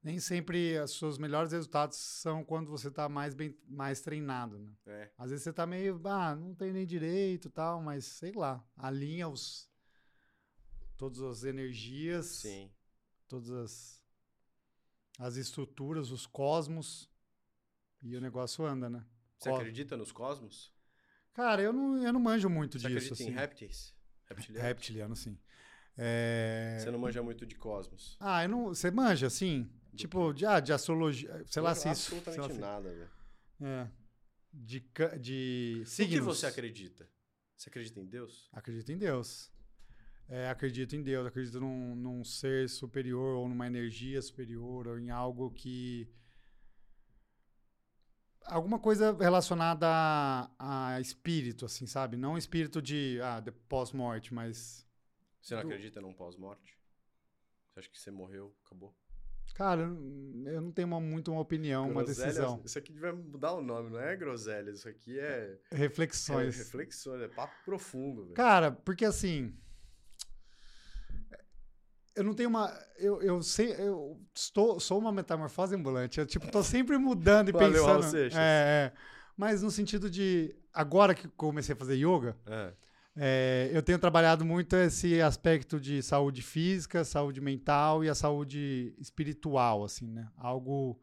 [0.02, 4.72] Nem sempre os seus melhores resultados são quando você está mais, bem, mais treinado, né?
[4.86, 5.10] É.
[5.18, 9.28] Às vezes você tá meio, ah, não tem nem direito tal, mas sei lá, alinha
[9.28, 9.68] os.
[10.96, 12.70] Todas as energias Sim.
[13.26, 14.02] todas as,
[15.18, 17.10] as estruturas, os cosmos,
[18.02, 19.04] e o negócio anda, né?
[19.38, 20.72] Você Cos- acredita nos cosmos?
[21.32, 22.96] Cara, eu não, eu não manjo muito Você disso.
[22.98, 23.28] acredita assim.
[23.28, 23.94] em répteis?
[24.26, 24.68] Reptilianos?
[24.68, 25.38] Reptiliano, sim.
[25.96, 26.78] É...
[26.80, 28.16] Você não manja muito de cosmos.
[28.20, 28.64] Ah, eu não...
[28.68, 29.70] você manja, assim?
[29.96, 32.14] Tipo, de, ah, de astrologia, sei lá se isso...
[32.14, 33.10] Absolutamente nada, velho.
[33.62, 33.90] É.
[34.52, 34.80] De,
[35.20, 36.24] de O que signos.
[36.24, 37.08] você acredita?
[37.56, 38.48] Você acredita em Deus?
[38.52, 39.50] Acredito em Deus.
[40.28, 45.10] É, acredito em Deus, acredito num, num ser superior ou numa energia superior ou em
[45.10, 46.08] algo que.
[48.46, 52.16] Alguma coisa relacionada a, a espírito, assim, sabe?
[52.16, 54.86] Não espírito de ah, de pós-morte, mas.
[55.40, 56.78] Você não Do- acredita num pós-morte?
[57.68, 58.96] Você acha que você morreu, acabou?
[59.54, 62.62] Cara, eu não tenho uma, muito uma opinião, uma decisão.
[62.64, 66.56] Isso aqui devia mudar o nome, não é groselhas, isso aqui é, é Reflexões.
[66.56, 68.34] reflexões, é papo profundo, velho.
[68.34, 69.54] Cara, porque assim.
[72.16, 72.72] Eu não tenho uma.
[72.98, 73.72] Eu, eu sei.
[73.78, 76.18] Eu estou, sou uma metamorfose ambulante.
[76.18, 78.10] Eu, tipo, tô sempre mudando e Valeu, Raul pensando.
[78.10, 78.38] Seixas.
[78.38, 78.98] É, é.
[79.36, 80.54] Mas no sentido de.
[80.72, 82.72] Agora que comecei a fazer yoga, É,
[83.16, 88.94] é, eu tenho trabalhado muito esse aspecto de saúde física, saúde mental e a saúde
[88.98, 90.30] espiritual, assim, né?
[90.36, 91.00] Algo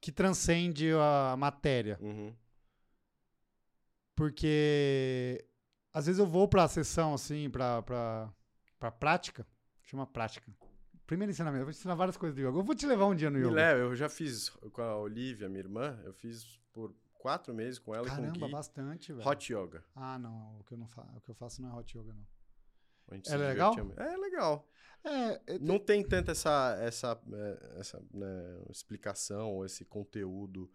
[0.00, 2.34] que transcende a matéria uhum.
[4.14, 5.44] porque
[5.92, 8.32] às vezes eu vou pra sessão assim, pra, pra,
[8.78, 9.46] pra prática,
[9.82, 10.50] chama prática.
[11.06, 12.58] Primeiro ensinamento, eu vou te ensinar várias coisas do yoga.
[12.58, 13.54] Eu vou te levar um dia no Me yoga.
[13.54, 17.94] leva, eu já fiz com a Olivia, minha irmã, eu fiz por quatro meses com
[17.94, 18.52] ela e com o Caramba, Gui.
[18.52, 19.28] bastante, velho.
[19.28, 19.84] Hot Yoga.
[19.94, 22.14] Ah, não, o que eu não faço, o que eu faço não é hot yoga
[22.14, 22.26] não.
[23.16, 23.74] É se legal?
[23.96, 24.68] É legal.
[25.02, 30.70] É, é- Não tem tanta essa, essa, é, essa né, explicação ou esse conteúdo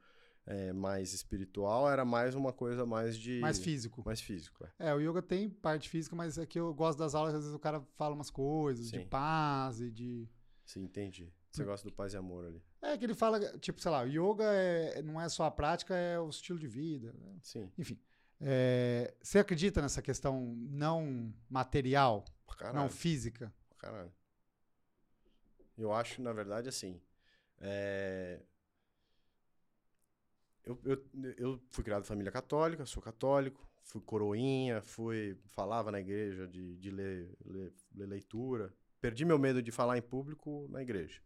[0.45, 3.39] é, mais espiritual, era mais uma coisa mais de...
[3.39, 4.03] mais físico.
[4.05, 4.89] Mais físico, é.
[4.89, 7.55] É, o yoga tem parte física, mas é que eu gosto das aulas, às vezes
[7.55, 9.07] o cara fala umas coisas de Sim.
[9.07, 10.29] paz e de
[10.65, 11.31] Sim, entendi.
[11.55, 12.61] Você gosta do paz e amor ali.
[12.81, 15.95] É que ele fala, tipo, sei lá, o yoga é, não é só a prática,
[15.95, 17.13] é o estilo de vida.
[17.13, 17.37] né?
[17.41, 17.71] Sim.
[17.77, 17.99] Enfim.
[18.41, 22.25] É, você acredita nessa questão não material,
[22.57, 22.79] caralho.
[22.79, 23.53] não física?
[23.77, 24.11] caralho.
[25.77, 27.01] Eu acho, na verdade, assim.
[27.59, 28.41] é,
[30.63, 31.03] Eu, eu,
[31.37, 36.75] eu fui criado em família católica, sou católico, fui coroinha, fui falava na igreja de,
[36.77, 38.73] de ler, ler, ler leitura.
[38.99, 41.21] Perdi meu medo de falar em público na igreja.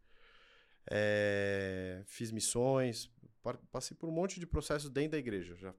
[0.91, 3.11] É, fiz missões,
[3.71, 5.55] passei por um monte de processos dentro da igreja.
[5.55, 5.73] Já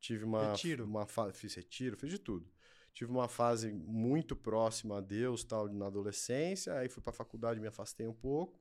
[0.00, 0.84] tive uma, Retiro.
[0.84, 2.50] uma fiz retiro, fiz de tudo.
[2.92, 7.68] Tive uma fase muito próxima a Deus, tal, na adolescência, aí fui pra faculdade, me
[7.68, 8.60] afastei um pouco.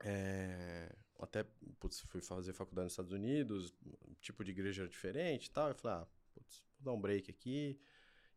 [0.00, 1.44] É, até,
[1.80, 3.74] putz, fui fazer faculdade nos Estados Unidos,
[4.20, 5.68] tipo de igreja era diferente tal.
[5.68, 7.80] Eu falei, ah, putz, vou dar um break aqui.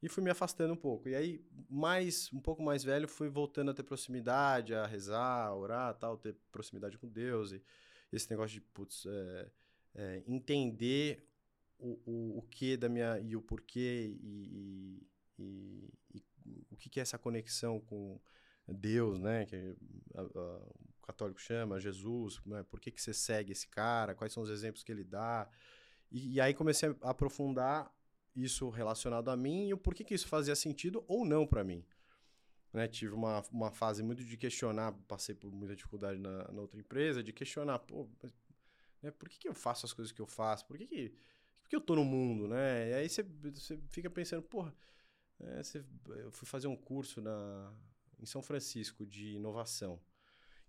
[0.01, 1.09] E fui me afastando um pouco.
[1.09, 5.55] E aí, mais, um pouco mais velho, fui voltando a ter proximidade, a rezar, a
[5.55, 7.51] orar, tal, ter proximidade com Deus.
[7.51, 7.63] E
[8.11, 9.51] esse negócio de, putz, é,
[9.95, 11.27] é, entender
[11.79, 13.19] o, o, o que da minha.
[13.19, 15.07] e o porquê e,
[15.39, 15.93] e,
[16.45, 18.19] e, o que, que é essa conexão com
[18.67, 19.45] Deus, né?
[19.45, 19.75] Que
[20.13, 22.63] a, a, o católico chama, Jesus, né?
[22.69, 25.49] por que, que você segue esse cara, quais são os exemplos que ele dá.
[26.11, 27.91] E, e aí comecei a aprofundar
[28.43, 31.83] isso relacionado a mim e o porquê que isso fazia sentido ou não para mim.
[32.71, 32.87] Né?
[32.87, 37.23] Tive uma, uma fase muito de questionar, passei por muita dificuldade na, na outra empresa,
[37.23, 38.33] de questionar, pô, mas,
[39.01, 40.65] né, por que, que eu faço as coisas que eu faço?
[40.65, 41.09] Por que, que,
[41.61, 42.89] por que eu tô no mundo, né?
[42.89, 44.75] E aí você, você fica pensando, porra,
[45.39, 45.61] é,
[46.23, 47.73] eu fui fazer um curso na,
[48.19, 49.99] em São Francisco de inovação.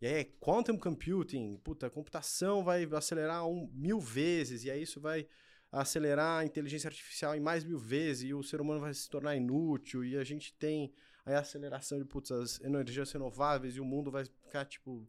[0.01, 5.27] E aí, quantum computing, puta, computação vai acelerar um, mil vezes, e aí isso vai
[5.71, 9.37] acelerar a inteligência artificial em mais mil vezes e o ser humano vai se tornar
[9.37, 10.93] inútil e a gente tem
[11.27, 15.07] aí a aceleração de putz, as energias renováveis e o mundo vai ficar tipo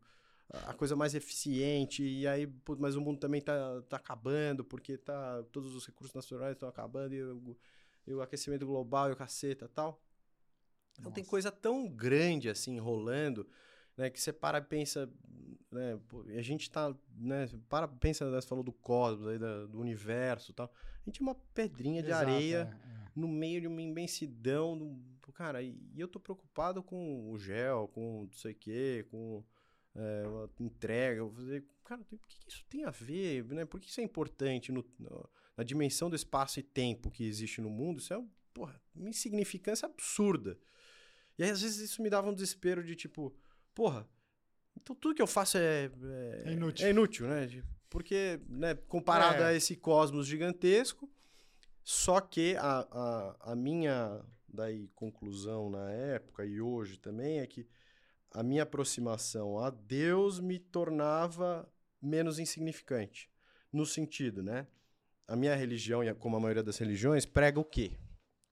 [0.51, 4.97] a coisa mais eficiente e aí putz, mas o mundo também tá, tá acabando porque
[4.97, 7.57] tá todos os recursos naturais estão acabando e o,
[8.07, 10.01] e o, aquecimento global e o caceta tal
[10.93, 11.15] então Nossa.
[11.15, 13.47] tem coisa tão grande assim rolando
[13.99, 15.09] né, que você para e pensa
[15.71, 15.99] né?
[16.35, 17.47] A gente tá, né?
[17.67, 20.71] Para, pensa, né, você falou do cosmos, aí, da, do universo tal.
[21.05, 23.11] A gente é uma pedrinha de Exato, areia é, é.
[23.15, 24.77] no meio de uma imensidão.
[24.77, 29.05] Do, cara, e, e, eu tô preocupado com o gel, com não sei o quê,
[29.11, 29.43] com
[29.95, 30.23] é,
[30.59, 31.19] entrega.
[31.19, 33.45] Eu falei, cara, o que, que, isso tem a ver?
[33.45, 33.63] Né?
[33.63, 37.61] Por que isso é importante no, no, na dimensão do espaço e tempo que existe
[37.61, 37.99] no mundo?
[37.99, 40.57] Isso é porra, uma insignificância absurda.
[41.37, 43.33] E aí, às vezes, isso me dava um desespero de tipo,
[43.79, 44.03] porra
[44.81, 46.87] então tudo que eu faço é, é, é inútil.
[46.87, 47.63] É inútil, né?
[47.89, 49.47] Porque, né, comparado é.
[49.47, 51.09] a esse cosmos gigantesco,
[51.83, 57.67] só que a, a, a minha daí conclusão na época e hoje também é que
[58.31, 63.29] a minha aproximação a Deus me tornava menos insignificante.
[63.71, 64.67] No sentido, né?
[65.27, 67.99] A minha religião, como a maioria das religiões, prega o quê?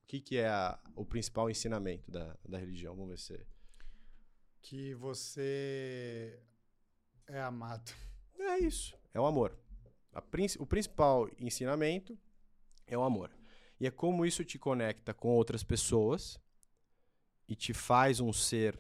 [0.04, 2.96] O que, que é a, o principal ensinamento da, da religião?
[2.96, 3.48] Vamos ver se
[4.68, 6.38] que você
[7.26, 7.90] é amado.
[8.38, 9.58] É isso, é o amor.
[10.60, 12.20] o principal ensinamento
[12.86, 13.32] é o amor.
[13.80, 16.38] E é como isso te conecta com outras pessoas
[17.48, 18.78] e te faz um ser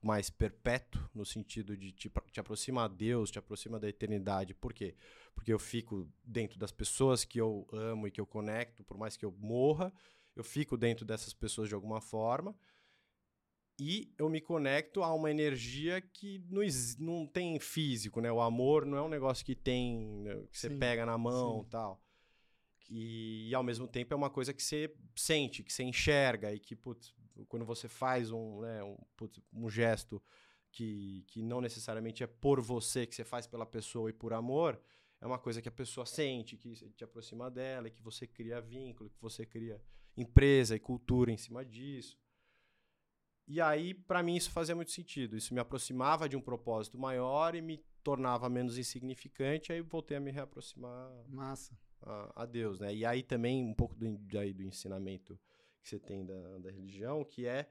[0.00, 4.54] mais perpétuo, no sentido de te, te aproxima a Deus, te aproxima da eternidade.
[4.54, 4.96] Por quê?
[5.34, 9.18] Porque eu fico dentro das pessoas que eu amo e que eu conecto, por mais
[9.18, 9.92] que eu morra,
[10.34, 12.56] eu fico dentro dessas pessoas de alguma forma
[13.80, 16.60] e eu me conecto a uma energia que não,
[16.98, 18.30] não tem físico, né?
[18.30, 20.34] O amor não é um negócio que tem, né?
[20.52, 22.02] que você sim, pega na mão e tal.
[22.90, 26.60] E, e, ao mesmo tempo é uma coisa que você sente, que você enxerga e
[26.60, 27.14] que, putz,
[27.48, 30.22] quando você faz um, né, um, putz, um gesto
[30.70, 34.78] que, que não necessariamente é por você, que você faz pela pessoa e por amor,
[35.22, 39.08] é uma coisa que a pessoa sente, que te aproxima dela, que você cria vínculo,
[39.08, 39.80] que você cria
[40.16, 42.18] empresa e cultura em cima disso.
[43.52, 45.36] E aí, para mim, isso fazia muito sentido.
[45.36, 49.72] Isso me aproximava de um propósito maior e me tornava menos insignificante.
[49.72, 51.76] Aí voltei a me reaproximar Massa.
[52.00, 52.94] A, a Deus, né?
[52.94, 55.36] E aí também um pouco do, daí, do ensinamento
[55.82, 57.68] que você tem da, da religião, que é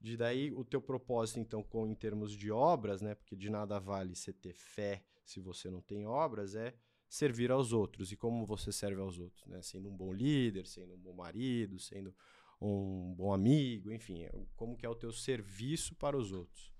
[0.00, 3.14] de daí o teu propósito, então, com, em termos de obras, né?
[3.14, 6.74] Porque de nada vale você ter fé se você não tem obras, é
[7.08, 8.10] servir aos outros.
[8.10, 9.62] E como você serve aos outros, né?
[9.62, 12.12] Sendo um bom líder, sendo um bom marido, sendo
[12.60, 16.72] um bom amigo, enfim, é como que é o teu serviço para os outros.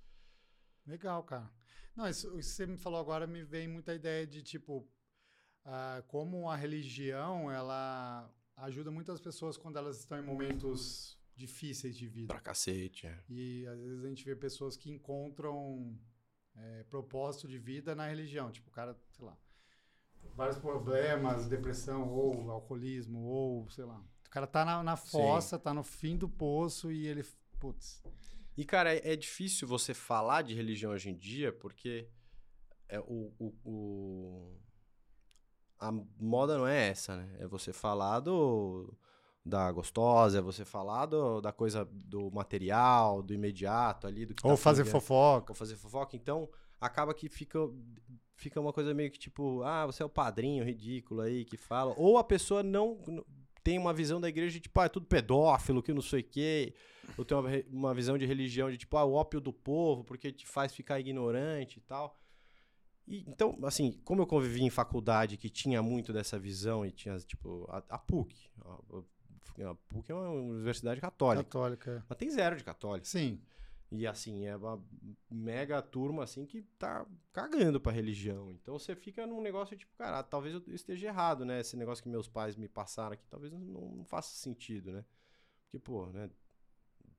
[0.87, 1.51] Legal, cara.
[1.97, 4.89] Não, isso, isso que você me falou agora me vem muita ideia de tipo
[5.65, 12.07] uh, como a religião ela ajuda muitas pessoas quando elas estão em momentos difíceis de
[12.07, 12.29] vida.
[12.29, 13.25] Pra cacete, é.
[13.29, 15.99] E às vezes a gente vê pessoas que encontram
[16.55, 18.51] é, propósito de vida na religião.
[18.51, 19.37] Tipo, o cara, sei lá,
[20.35, 25.63] vários problemas, depressão, ou alcoolismo, ou sei lá, o cara tá na, na fossa, Sim.
[25.65, 27.27] tá no fim do poço e ele.
[27.59, 28.01] Putz.
[28.57, 32.09] E, cara, é, é, difícil você falar de religião hoje em dia, porque
[32.89, 34.57] é, o, o, o,
[35.81, 37.39] a moda não é essa, né?
[37.41, 38.97] É você falar do,
[39.45, 44.27] da gostosa, é você falar do, da coisa do material, do imediato ali.
[44.27, 45.51] Do Ou tá fazer fofoca.
[45.51, 46.15] Ou fazer fofoca.
[46.15, 46.49] Então,
[46.81, 47.59] acaba que fica,
[48.37, 51.93] fica uma coisa meio que tipo, ah, você é o padrinho ridículo aí que fala.
[51.97, 52.97] Ou a pessoa não
[53.63, 56.25] tem uma visão da igreja de tipo, ah, é tudo pedófilo, que não sei o
[56.25, 56.75] quê.
[57.17, 60.33] Ou tem uma, uma visão de religião de tipo, ah, o ópio do povo, porque
[60.33, 62.19] te faz ficar ignorante e tal.
[63.07, 67.19] E, então, assim, como eu convivi em faculdade que tinha muito dessa visão e tinha,
[67.19, 68.49] tipo, a, a PUC.
[68.65, 71.45] A, a PUC é uma universidade católica.
[71.45, 72.05] Católica.
[72.09, 73.07] Mas tem zero de católico.
[73.07, 73.41] Sim.
[73.93, 74.81] E assim, é uma
[75.29, 78.51] mega turma assim que tá cagando pra religião.
[78.53, 81.61] Então você fica num negócio tipo, cara, talvez eu esteja errado, né?
[81.61, 85.05] Esse negócio que meus pais me passaram aqui, talvez não, não faça sentido, né?
[85.65, 86.31] Porque, pô, né?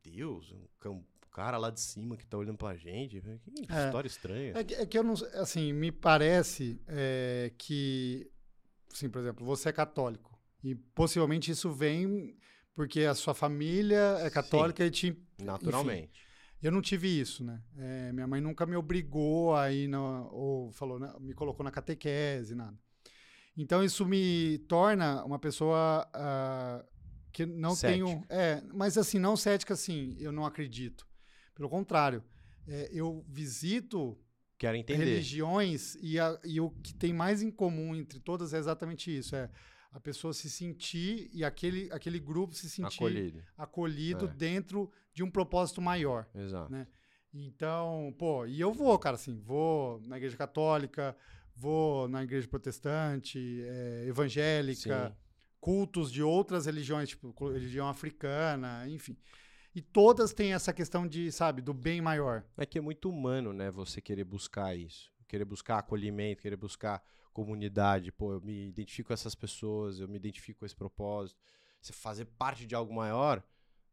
[0.03, 0.55] Deus,
[0.85, 3.21] um cara lá de cima que tá olhando pra gente.
[3.21, 3.85] Que É.
[3.85, 4.53] história estranha.
[4.55, 5.13] É que, é que eu não.
[5.35, 8.29] Assim, me parece é, que.
[8.91, 10.39] Assim, por exemplo, você é católico.
[10.63, 12.37] E possivelmente isso vem
[12.73, 15.17] porque a sua família é católica e te.
[15.41, 16.30] Naturalmente.
[16.61, 17.61] Eu não tive isso, né?
[17.77, 21.71] É, minha mãe nunca me obrigou a ir, na, ou falou, né, me colocou na
[21.71, 22.77] catequese, nada.
[23.57, 26.85] Então isso me torna uma pessoa ah,
[27.33, 28.07] que não tenho.
[28.07, 28.33] Cética.
[28.33, 31.05] É, mas assim, não cética assim, eu não acredito.
[31.55, 32.23] Pelo contrário,
[32.67, 34.17] é, eu visito
[34.57, 35.03] Quero entender.
[35.03, 39.35] religiões e, a- e o que tem mais em comum entre todas é exatamente isso:
[39.35, 39.49] é
[39.91, 43.43] a pessoa se sentir e aquele, aquele grupo se sentir Acolhido.
[43.57, 44.33] acolhido É.
[44.33, 46.27] dentro de um propósito maior.
[46.33, 46.71] Exato.
[46.71, 46.87] Né?
[47.33, 51.15] Então, pô, e eu vou, cara, assim, vou na igreja católica,
[51.55, 55.15] vou na igreja protestante, é, evangélica, Sim.
[55.59, 59.17] cultos de outras religiões, tipo religião africana, enfim.
[59.73, 62.43] E todas têm essa questão de, sabe, do bem maior.
[62.57, 63.71] É que é muito humano, né?
[63.71, 65.09] Você querer buscar isso.
[65.29, 68.11] Querer buscar acolhimento, querer buscar comunidade.
[68.11, 71.39] Pô, eu me identifico com essas pessoas, eu me identifico com esse propósito.
[71.81, 73.41] Você fazer parte de algo maior,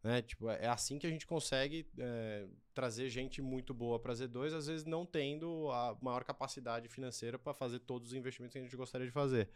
[0.02, 0.22] né?
[0.22, 4.66] Tipo, é assim que a gente consegue é, trazer gente muito boa para Z2, às
[4.66, 8.76] vezes não tendo a maior capacidade financeira para fazer todos os investimentos que a gente
[8.76, 9.48] gostaria de fazer.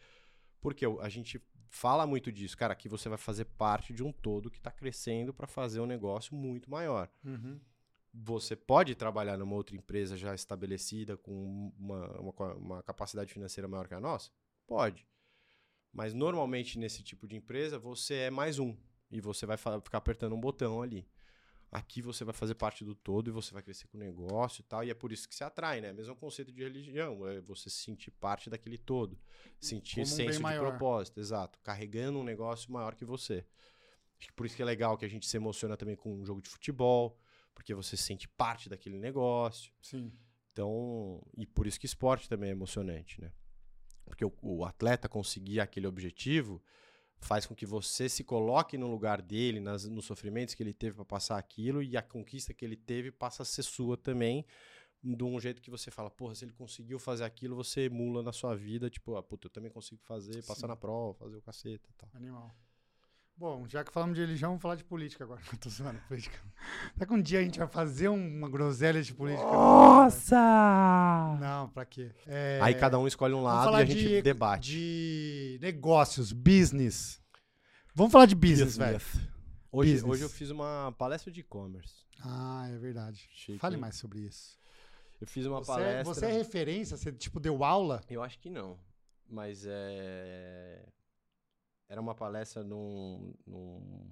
[0.61, 4.51] Porque a gente fala muito disso, cara, aqui você vai fazer parte de um todo
[4.51, 7.11] que está crescendo para fazer um negócio muito maior
[8.13, 13.89] você pode trabalhar numa outra empresa já estabelecida com uma, uma, uma capacidade financeira maior
[13.89, 14.31] que a nossa?
[14.67, 15.07] Pode.
[15.93, 18.77] Mas normalmente nesse tipo de empresa você é mais um
[19.13, 21.07] e você vai ficar apertando um botão ali.
[21.71, 24.65] Aqui você vai fazer parte do todo e você vai crescer com o negócio e
[24.65, 25.93] tal, e é por isso que se atrai, né?
[25.93, 29.19] Mesmo conceito de religião, é você se sentir parte daquele todo,
[29.59, 30.71] sentir Como um senso de maior.
[30.71, 33.45] propósito, exato, carregando um negócio maior que você.
[34.19, 36.25] Acho que por isso que é legal que a gente se emociona também com um
[36.25, 37.19] jogo de futebol,
[37.55, 39.73] porque você se sente parte daquele negócio.
[39.81, 40.13] Sim.
[40.53, 43.33] Então, e por isso que esporte também é emocionante, né?
[44.05, 46.63] Porque o, o atleta conseguir aquele objetivo
[47.23, 50.97] faz com que você se coloque no lugar dele, nas, nos sofrimentos que ele teve
[50.97, 54.45] para passar aquilo e a conquista que ele teve passa a ser sua também,
[55.03, 58.33] de um jeito que você fala, porra, se ele conseguiu fazer aquilo, você emula na
[58.33, 60.69] sua vida, tipo, ah, puta, eu também consigo fazer, passar Sim.
[60.69, 62.11] na prova, fazer o caceta e tal.
[62.13, 62.55] Animal.
[63.37, 65.41] Bom, já que falamos de religião, vamos falar de política agora.
[65.61, 66.39] Tô zoando, política.
[66.95, 69.45] Será que um dia a gente vai fazer uma groselha de política?
[69.45, 70.37] Nossa!
[71.41, 72.13] Não, pra quê?
[72.27, 74.71] É, Aí cada um escolhe um lado e a gente de, debate.
[74.71, 77.21] de negócios, business.
[77.95, 79.01] Vamos falar de business, velho.
[79.75, 80.05] Hoje, Business.
[80.13, 82.05] hoje eu fiz uma palestra de e-commerce.
[82.23, 83.27] Ah, é verdade.
[83.33, 83.81] Chique, Fale hein?
[83.81, 84.59] mais sobre isso.
[85.21, 86.05] Eu fiz uma Você, é- palestra.
[86.15, 86.97] você é referência?
[86.97, 88.03] Você, tipo, deu aula?
[88.11, 88.79] Eu acho que não.
[89.29, 90.85] Mas é.
[91.93, 94.11] Era uma palestra num, num,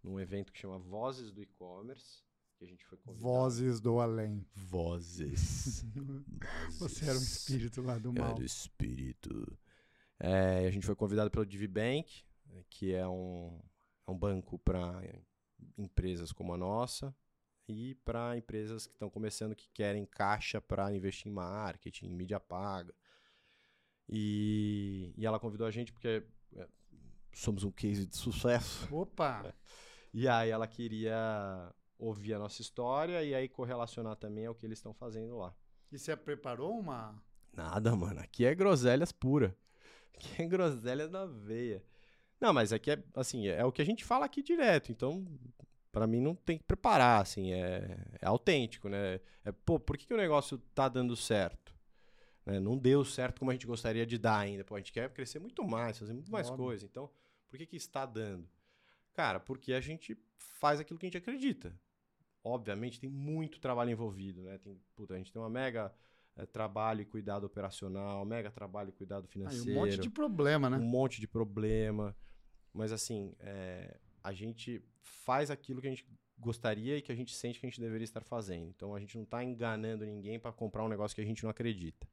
[0.00, 2.22] num evento que chama Vozes do E-Commerce.
[2.56, 3.20] Que a gente foi convidado.
[3.20, 4.46] Vozes do além.
[4.54, 5.84] Vozes.
[6.78, 8.30] Você era um espírito lá do mal.
[8.30, 9.58] Era o espírito.
[10.20, 12.24] É, a gente foi convidado pelo DiviBank,
[12.70, 13.60] que é um,
[14.06, 15.02] é um banco para
[15.76, 17.12] empresas como a nossa
[17.66, 22.38] e para empresas que estão começando que querem caixa para investir em marketing, em mídia
[22.38, 22.94] paga.
[24.08, 26.24] E, e ela convidou a gente porque
[27.34, 28.88] somos um case de sucesso.
[28.94, 29.54] Opa!
[30.16, 34.78] E aí ela queria ouvir a nossa história e aí correlacionar também ao que eles
[34.78, 35.52] estão fazendo lá.
[35.90, 37.20] E você preparou uma...
[37.52, 38.20] Nada, mano.
[38.20, 39.56] Aqui é groselhas pura.
[40.14, 41.82] Aqui é groselhas na veia.
[42.40, 44.92] Não, mas aqui é, assim, é o que a gente fala aqui direto.
[44.92, 45.26] Então,
[45.90, 47.52] pra mim, não tem que preparar, assim.
[47.52, 49.20] É, é autêntico, né?
[49.44, 51.74] É, pô, por que, que o negócio tá dando certo?
[52.44, 52.60] Né?
[52.60, 54.64] Não deu certo como a gente gostaria de dar ainda.
[54.64, 56.66] Pô, a gente quer crescer muito mais, fazer muito mais Óbvio.
[56.66, 56.84] coisa.
[56.86, 57.10] Então,
[57.54, 58.48] por que que está dando?
[59.12, 60.18] Cara, porque a gente
[60.58, 61.72] faz aquilo que a gente acredita.
[62.42, 64.58] Obviamente, tem muito trabalho envolvido, né?
[64.58, 65.94] Tem, puta, a gente tem uma mega
[66.36, 70.78] eh, trabalho e cuidado operacional, mega trabalho e cuidado financeiro, um monte de problema, né?
[70.78, 72.16] um monte de problema.
[72.72, 76.04] Mas assim, é, a gente faz aquilo que a gente
[76.36, 78.68] gostaria e que a gente sente que a gente deveria estar fazendo.
[78.68, 81.50] Então a gente não está enganando ninguém para comprar um negócio que a gente não
[81.50, 82.04] acredita.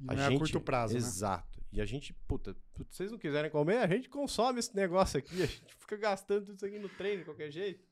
[0.00, 0.98] E não é a curto prazo, né?
[0.98, 1.62] Exato.
[1.72, 2.54] E a gente, puta,
[2.90, 6.46] se vocês não quiserem comer, a gente consome esse negócio aqui, a gente fica gastando
[6.46, 7.82] tudo isso aqui no treino de qualquer jeito.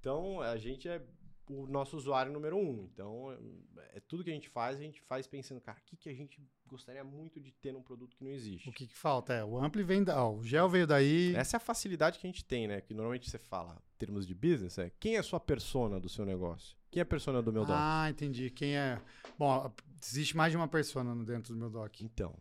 [0.00, 1.00] Então, a gente é
[1.48, 2.88] o nosso usuário número um.
[2.92, 3.32] Então,
[3.78, 6.08] é, é tudo que a gente faz, a gente faz pensando, cara, o que, que
[6.08, 8.68] a gente gostaria muito de ter num produto que não existe.
[8.68, 9.32] O que, que falta?
[9.32, 10.24] É, o Ampli vem da.
[10.24, 11.34] Ó, o gel veio daí.
[11.36, 12.80] Essa é a facilidade que a gente tem, né?
[12.80, 16.08] Que normalmente você fala, em termos de business, é quem é a sua persona do
[16.08, 16.76] seu negócio?
[16.90, 17.76] Quem é a persona do meu doc?
[17.78, 18.50] Ah, entendi.
[18.50, 19.00] Quem é.
[19.38, 22.00] Bom, existe mais de uma persona dentro do meu doc.
[22.00, 22.34] Então.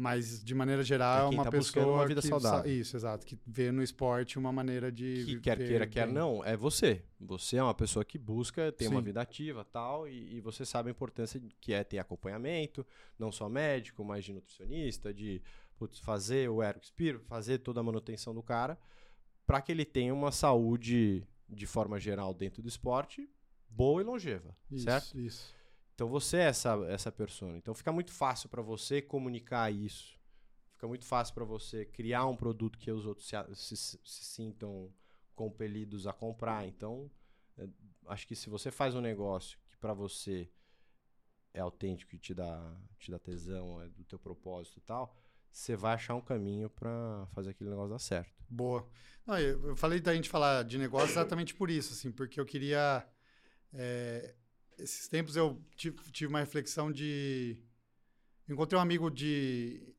[0.00, 1.86] Mas, de maneira geral, é, quem uma tá pessoa.
[1.86, 2.70] uma vida que, saudável.
[2.72, 3.26] Isso, exato.
[3.26, 5.24] Que vê no esporte uma maneira de.
[5.24, 6.14] Que quer queira, quer bem.
[6.14, 7.02] não, é você.
[7.20, 9.06] Você é uma pessoa que busca ter uma Sim.
[9.06, 12.86] vida ativa tal, e, e você sabe a importância de- que é ter acompanhamento,
[13.18, 15.42] não só médico, mas de nutricionista, de
[15.76, 18.78] putz, fazer o aerospiro, fazer toda a manutenção do cara,
[19.44, 23.28] para que ele tenha uma saúde de forma geral dentro do esporte
[23.68, 25.18] boa e longeva, Isso, certo?
[25.18, 25.54] Isso.
[25.98, 27.58] Então você é essa, essa persona.
[27.58, 30.16] Então fica muito fácil para você comunicar isso.
[30.74, 33.34] Fica muito fácil para você criar um produto que os outros se,
[33.76, 34.94] se- se sintam
[35.34, 36.68] compelidos a comprar.
[36.68, 37.10] Então,
[37.56, 37.66] é,
[38.06, 40.48] acho que se você faz um negócio que para você
[41.52, 45.16] é autêntico e te dá, te dá tesão, é do teu propósito e tal,
[45.50, 48.32] você vai achar um caminho para fazer aquele negócio dar certo.
[48.48, 48.88] Boa.
[49.26, 53.04] Não, eu falei da gente falar de negócio exatamente por isso, assim, porque eu queria.
[53.72, 54.36] é,
[54.78, 57.56] esses tempos eu tive, uma reflexão de.
[58.48, 59.94] Encontrei um amigo de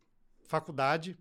[0.48, 1.18] faculdade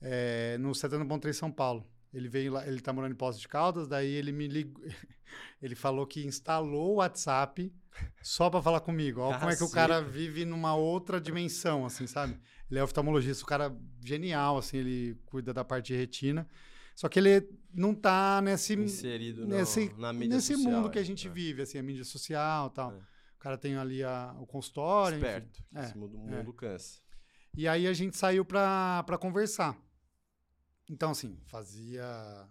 [0.00, 1.88] é, no Santana Bom Trem, São Paulo.
[2.12, 4.82] Ele veio lá, ele tá morando em Poços de Caldas, daí ele me ligou.
[5.60, 7.74] Ele falou que instalou o WhatsApp
[8.22, 9.20] só para falar comigo.
[9.20, 12.38] Olha como é que o cara vive numa outra dimensão, assim, sabe?
[12.70, 16.48] Ele é oftalmologista, o cara genial, assim, ele cuida da parte de retina.
[16.96, 20.72] Só que ele não tá nesse, Inserido no- nesse, na mídia nesse social.
[20.72, 21.02] mundo que é.
[21.02, 21.30] a gente É.
[21.30, 22.92] vive, assim, a mídia social e tal.
[22.92, 22.96] É.
[22.96, 25.26] O cara tem ali a- o consultório, enfim.
[25.26, 25.62] Esperto.
[25.74, 27.00] É, Esse mundo, mundo cansa.
[27.54, 29.78] E aí a gente saiu pra, pra conversar.
[30.88, 32.48] Então, assim, fazia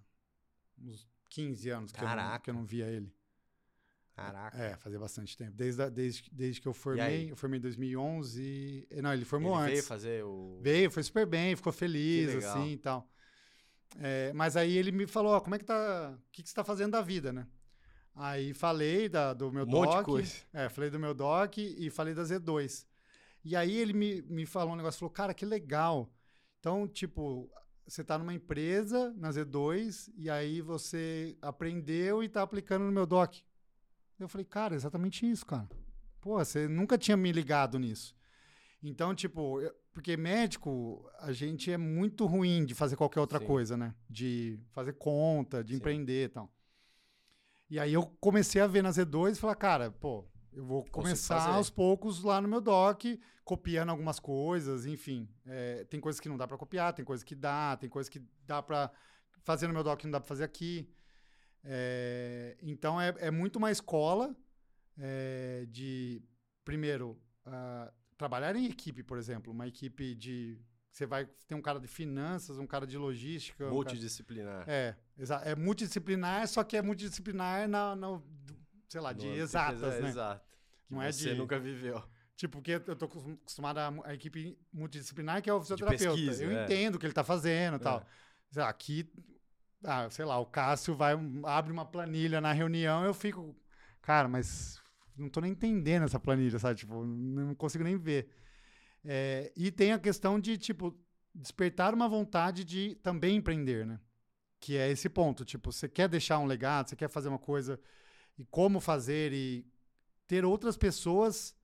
[0.77, 3.12] uns 15 anos que, eu não, que eu não via ele.
[4.15, 4.58] Caraca.
[4.58, 5.51] É, fazia bastante tempo.
[5.53, 8.88] Desde, a- desde, desde que eu formei, eu formei em 2011.
[8.89, 9.73] e- Não, ele formou Ele antes.
[9.73, 10.60] veio fazer o.
[10.62, 13.10] Veio, foi super bem, ficou feliz, assim e tal.
[13.99, 16.13] É, mas aí ele me falou, ó, como é que tá.
[16.15, 17.47] O que, que você tá fazendo da vida, né?
[18.13, 20.08] Aí falei da, do meu Um doc.
[20.53, 22.86] É, falei do meu doc e falei da Z2.
[23.43, 26.10] E aí ele me, me falou um negócio, falou, cara, que legal.
[26.60, 27.49] Então, tipo,
[27.86, 33.05] você tá numa empresa, na Z2, e aí você aprendeu e tá aplicando no meu
[33.05, 33.36] doc.
[34.19, 35.69] Eu falei, cara, exatamente isso, cara.
[36.21, 38.15] Pô, você nunca tinha me ligado nisso.
[38.83, 43.45] Então, tipo, eu- porque médico, a gente é muito ruim de fazer qualquer outra Sim.
[43.45, 43.95] coisa, né?
[44.09, 45.77] De fazer conta, de Sim.
[45.77, 46.51] empreender e tal.
[47.69, 51.49] E aí eu comecei a ver na Z2 e falar, cara, pô, eu vou começar
[51.49, 53.03] aos poucos lá no meu doc,
[53.43, 55.27] copiando algumas coisas, enfim.
[55.45, 58.21] É, tem coisas que não dá pra copiar, tem coisas que dá, tem coisas que
[58.45, 58.91] dá pra
[59.43, 60.89] fazer no meu doc não dá pra fazer aqui.
[61.63, 64.35] É, então é, é muito uma escola
[64.97, 66.21] é, de,
[66.63, 70.60] primeiro, ah, trabalhar em equipe, por exemplo, uma equipe de.
[70.91, 73.63] Você vai ter um cara de finanças, um cara de logística.
[73.65, 74.63] um cara- Multidisciplinar.
[74.67, 74.95] é,
[75.43, 78.21] é multidisciplinar, só que é multidisciplinar na, na-
[78.88, 80.08] sei lá, de No- exatas, né?
[80.10, 80.45] Exato.
[80.88, 82.01] Que Não é você de- nunca viveu.
[82.38, 86.06] Tipo, porque eu tô acostum- acostumado a, a equipe multidisciplinar, que é o fisioterapeuta.
[86.15, 86.63] pesquisa, eu é.
[86.63, 87.99] entendo o que ele tá fazendo e tal.
[88.56, 88.60] É.
[88.60, 89.10] Lá, Aqui,
[89.84, 93.54] ah, sei lá, o Cássio vai, abre uma planilha na reunião, eu fico,
[94.01, 94.80] cara, mas
[95.17, 96.80] não tô nem entendendo essa planilha, sabe?
[96.80, 98.30] Tipo, não consigo nem ver.
[99.04, 100.97] É, e tem a questão de, tipo,
[101.34, 103.99] despertar uma vontade de também empreender, né?
[104.60, 107.80] Que é esse ponto, tipo, você quer deixar um legado, você quer fazer uma coisa
[108.38, 109.65] e como fazer e
[110.28, 111.56] ter outras pessoas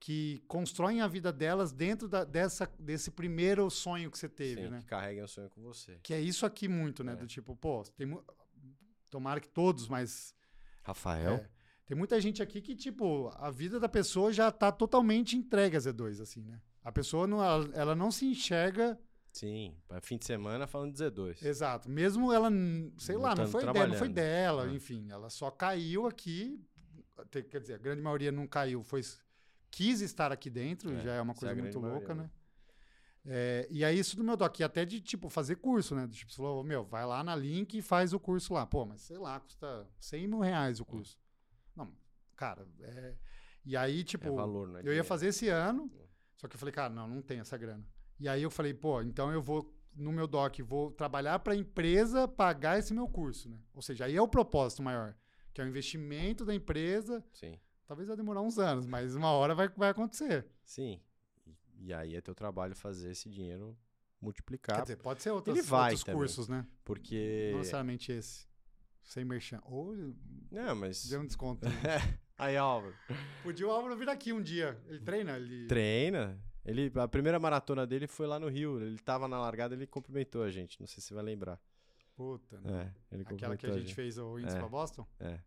[0.00, 4.70] que constroem a vida delas dentro da- dessa, desse primeiro sonho que você teve, Sim,
[4.70, 4.78] né?
[4.80, 5.98] que carreguem o sonho com você.
[6.02, 7.12] Que é isso aqui muito, né?
[7.12, 7.16] É.
[7.16, 8.18] Do tipo, pô, tem
[9.10, 10.34] tomara que todos, mas
[10.82, 11.34] Rafael?
[11.34, 11.48] é,
[11.92, 15.78] tem muita gente aqui que, tipo, a vida da pessoa já tá totalmente entregue a
[15.78, 16.58] Z2, assim, né?
[16.82, 18.98] A pessoa não, ela, ela não se enxerga
[19.30, 21.44] Sim, para fim de semana falando de Z2.
[21.44, 21.90] exato.
[21.90, 22.48] Mesmo ela,
[22.96, 24.72] sei Não lá, não foi, dela, não foi dela, É.
[24.72, 26.58] enfim, ela só caiu aqui.
[27.50, 29.02] Quer dizer, a grande maioria não caiu, foi
[29.70, 32.30] quis estar aqui dentro, É, já é uma é coisa muito grande louca, maioria, né?
[33.26, 36.08] É, e aí isso do meu doc, e até de, tipo, fazer curso, né?
[36.10, 38.64] Tipo, você falou, meu, vai lá na Link e faz o curso lá.
[38.66, 41.20] Pô, mas sei lá, custa 100 mil reais o curso.
[42.42, 43.14] Cara, é...
[43.64, 44.80] E aí, tipo, é valor, né?
[44.84, 45.88] eu ia fazer esse ano,
[46.36, 47.86] só que eu falei, cara, não, não tem essa grana.
[48.18, 51.56] E aí eu falei, pô, então eu vou, no meu doc, vou trabalhar para a
[51.56, 53.56] empresa pagar esse meu curso, né?
[53.72, 55.14] Ou seja, aí é o propósito maior.
[55.54, 57.24] que é o investimento da empresa.
[57.32, 57.56] Sim.
[57.86, 60.44] Talvez vai demorar uns anos, mas uma hora vai, vai acontecer.
[60.64, 61.00] Sim.
[61.78, 63.78] E, aí é teu trabalho fazer esse dinheiro
[64.20, 64.78] multiplicar.
[64.78, 66.18] Quer dizer, pode ser outras, ele vai outros também.
[66.18, 66.66] cursos, né?
[66.84, 67.50] porque.
[67.52, 68.50] Não necessariamente esse.
[69.02, 69.60] Sem merchan.
[69.64, 69.94] Ou
[70.50, 71.06] Não, mas.
[71.08, 71.66] deu um desconto.
[72.38, 72.94] Aí, Álvaro.
[73.42, 74.80] Podia o Álvaro vir aqui um dia.
[74.88, 75.36] Ele treina?
[75.36, 75.66] Ele...
[75.66, 76.40] Treina.
[76.64, 78.80] Ele, a primeira maratona dele foi lá no Rio.
[78.80, 80.80] Ele tava na largada, ele cumprimentou a gente.
[80.80, 81.60] Não sei se você vai lembrar.
[82.14, 82.92] Puta, né?
[83.10, 84.58] É, ele Aquela que a gente fez o índice É.
[84.58, 85.06] pra Boston?
[85.18, 85.40] É.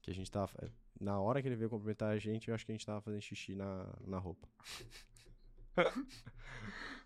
[0.00, 0.52] Que a gente tava.
[1.00, 3.20] Na hora que ele veio cumprimentar a gente, eu acho que a gente tava fazendo
[3.20, 4.48] xixi na, na roupa.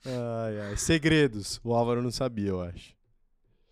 [0.05, 0.77] ai, ai.
[0.77, 1.61] Segredos.
[1.65, 2.95] O Álvaro não sabia, eu acho.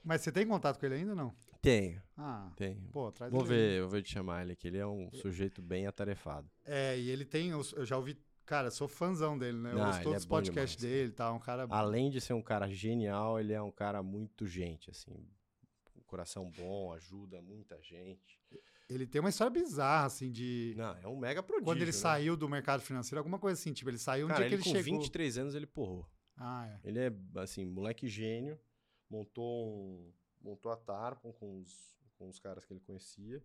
[0.03, 1.35] Mas você tem contato com ele ainda ou não?
[1.67, 2.81] Tenho, Ah, tenho.
[2.93, 4.69] pô, traz Vou ele ver, vou te chamar ele aqui.
[4.69, 6.49] Ele é um sujeito bem atarefado.
[6.65, 7.51] É, e ele tem.
[7.51, 8.17] Eu já ouvi.
[8.45, 9.73] Cara, sou fãzão dele, né?
[9.73, 11.35] Eu Ah, ele todos é os podcasts dele e tal.
[11.35, 11.67] Um cara.
[11.69, 15.29] Além de ser um cara genial, ele é um cara muito gente, assim.
[15.97, 18.41] Um coração bom, ajuda muita gente.
[18.89, 20.73] Ele tem uma história bizarra, assim, de.
[20.77, 21.65] Não, é um mega prodígio.
[21.65, 21.93] Quando ele né?
[21.93, 23.73] saiu do mercado financeiro, alguma coisa assim.
[23.73, 25.01] Tipo, ele saiu um Cara, dia que ele ele com chegou.
[25.01, 26.09] 23 anos ele porrou.
[26.37, 26.89] Ah, é.
[26.89, 28.57] Ele é, assim, moleque gênio.
[29.11, 30.13] Montou um,
[30.47, 33.43] montou a Tarpon com os, com os caras que ele conhecia.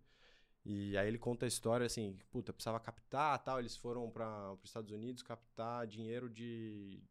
[0.64, 3.58] E aí ele conta a história, assim, que, puta, precisava captar tal.
[3.58, 7.02] Eles foram para os Estados Unidos captar dinheiro de,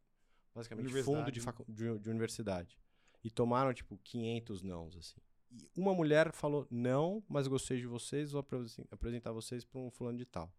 [0.55, 1.43] basicamente, fundo de, né?
[1.45, 2.79] facu- de, de universidade.
[3.23, 5.19] E tomaram, tipo, 500 nãos, assim.
[5.75, 9.91] E uma mulher falou, não, mas gostei de vocês, vou apresen- apresentar vocês para um
[9.91, 10.49] fulano de tal.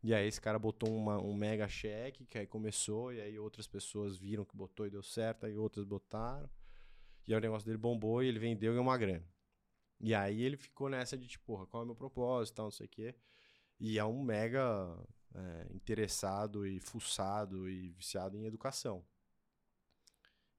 [0.00, 3.66] E aí esse cara botou uma- um mega cheque, que aí começou, e aí outras
[3.66, 6.48] pessoas viram que botou e deu certo, aí outras botaram.
[7.26, 9.24] E aí o negócio dele bombou e ele vendeu e uma grana.
[10.00, 12.70] E aí ele ficou nessa de tipo, porra, qual é o meu propósito, tal, não
[12.70, 13.14] sei o quê.
[13.78, 14.60] E é um mega
[15.34, 19.04] é, interessado e fuçado e viciado em educação.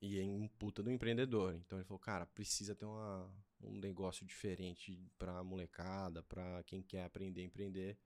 [0.01, 1.55] E é um puta do empreendedor.
[1.55, 3.29] Então ele falou, cara, precisa ter uma,
[3.61, 7.97] um negócio diferente pra molecada, pra quem quer aprender a empreender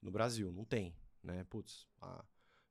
[0.00, 0.52] no Brasil.
[0.52, 1.44] Não tem, né?
[1.44, 2.24] Putz, a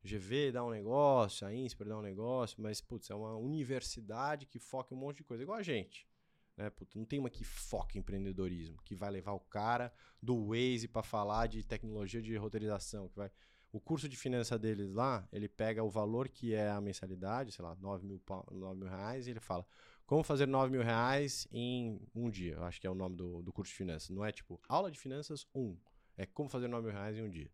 [0.04, 4.60] GV dá um negócio, a INSPER dá um negócio, mas, putz, é uma universidade que
[4.60, 6.08] foca em um monte de coisa, igual a gente.
[6.56, 6.70] Né?
[6.70, 9.92] Putz, não tem uma que foca em empreendedorismo, que vai levar o cara
[10.22, 13.32] do Waze pra falar de tecnologia de roteirização, que vai...
[13.70, 17.64] O curso de finança deles lá, ele pega o valor que é a mensalidade, sei
[17.64, 19.68] lá, 9 mil, pau- 9 mil reais, e ele fala,
[20.06, 22.54] como fazer 9 mil reais em um dia?
[22.54, 24.10] Eu acho que é o nome do, do curso de finanças.
[24.10, 25.78] Não é tipo, aula de finanças 1.
[26.16, 27.52] É como fazer 9 mil reais em um dia.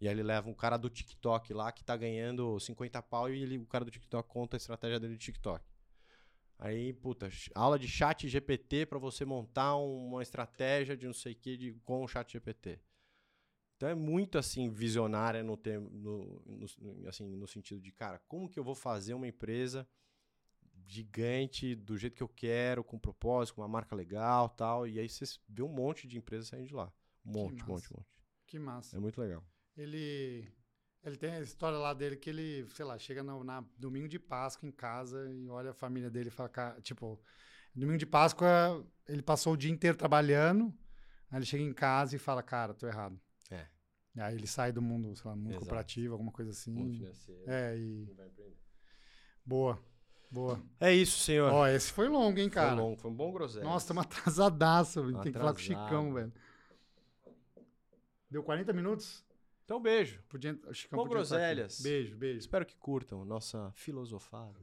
[0.00, 3.42] E aí ele leva um cara do TikTok lá que tá ganhando 50 pau e
[3.42, 5.64] ele, o cara do TikTok conta a estratégia dele do TikTok.
[6.58, 11.32] Aí, puta, aula de chat GPT pra você montar um- uma estratégia de não sei
[11.32, 12.80] o que de, com o chat GPT.
[13.76, 16.42] Então é muito assim visionária no, termo, no,
[16.78, 19.88] no, assim, no sentido de, cara, como que eu vou fazer uma empresa
[20.86, 24.86] gigante do jeito que eu quero, com propósito, com uma marca legal tal.
[24.86, 26.92] E aí você vê um monte de empresas saindo de lá.
[27.24, 28.08] Um monte, um monte, um monte.
[28.46, 28.96] Que massa.
[28.96, 29.44] É muito legal.
[29.78, 30.46] Ele.
[31.04, 34.18] Ele tem a história lá dele que ele, sei lá, chega no na domingo de
[34.18, 37.18] Páscoa em casa e olha a família dele e fala, "Ca- tipo,
[37.74, 40.74] domingo de Páscoa ele passou o dia inteiro trabalhando,
[41.30, 43.18] aí ele chega em casa e fala, cara, tô errado.
[43.50, 43.66] É.
[44.16, 45.60] E aí ele sai do mundo, sei lá, mundo Exato.
[45.64, 46.72] cooperativo, alguma coisa assim.
[46.72, 47.42] Mundo financeiro.
[47.46, 48.14] É, e
[49.46, 49.78] boa,
[50.30, 50.60] boa.
[50.80, 51.52] É isso, senhor.
[51.52, 52.70] Ó, esse foi longo, hein, cara?
[52.74, 53.64] Foi longo, foi um bom groselha.
[53.64, 55.22] Nossa, estamos atrasadaço, velho.
[55.22, 55.86] tem que falar com o Atrasado.
[55.88, 56.32] Chicão, velho.
[58.30, 59.24] Deu 40 minutos?
[59.68, 60.18] Então, beijo.
[60.30, 61.12] Podia, o Chicão Bom aqui.
[61.12, 61.82] groselhas.
[61.82, 62.38] Beijo, beijo.
[62.38, 64.58] Espero que curtam nossa filosofada.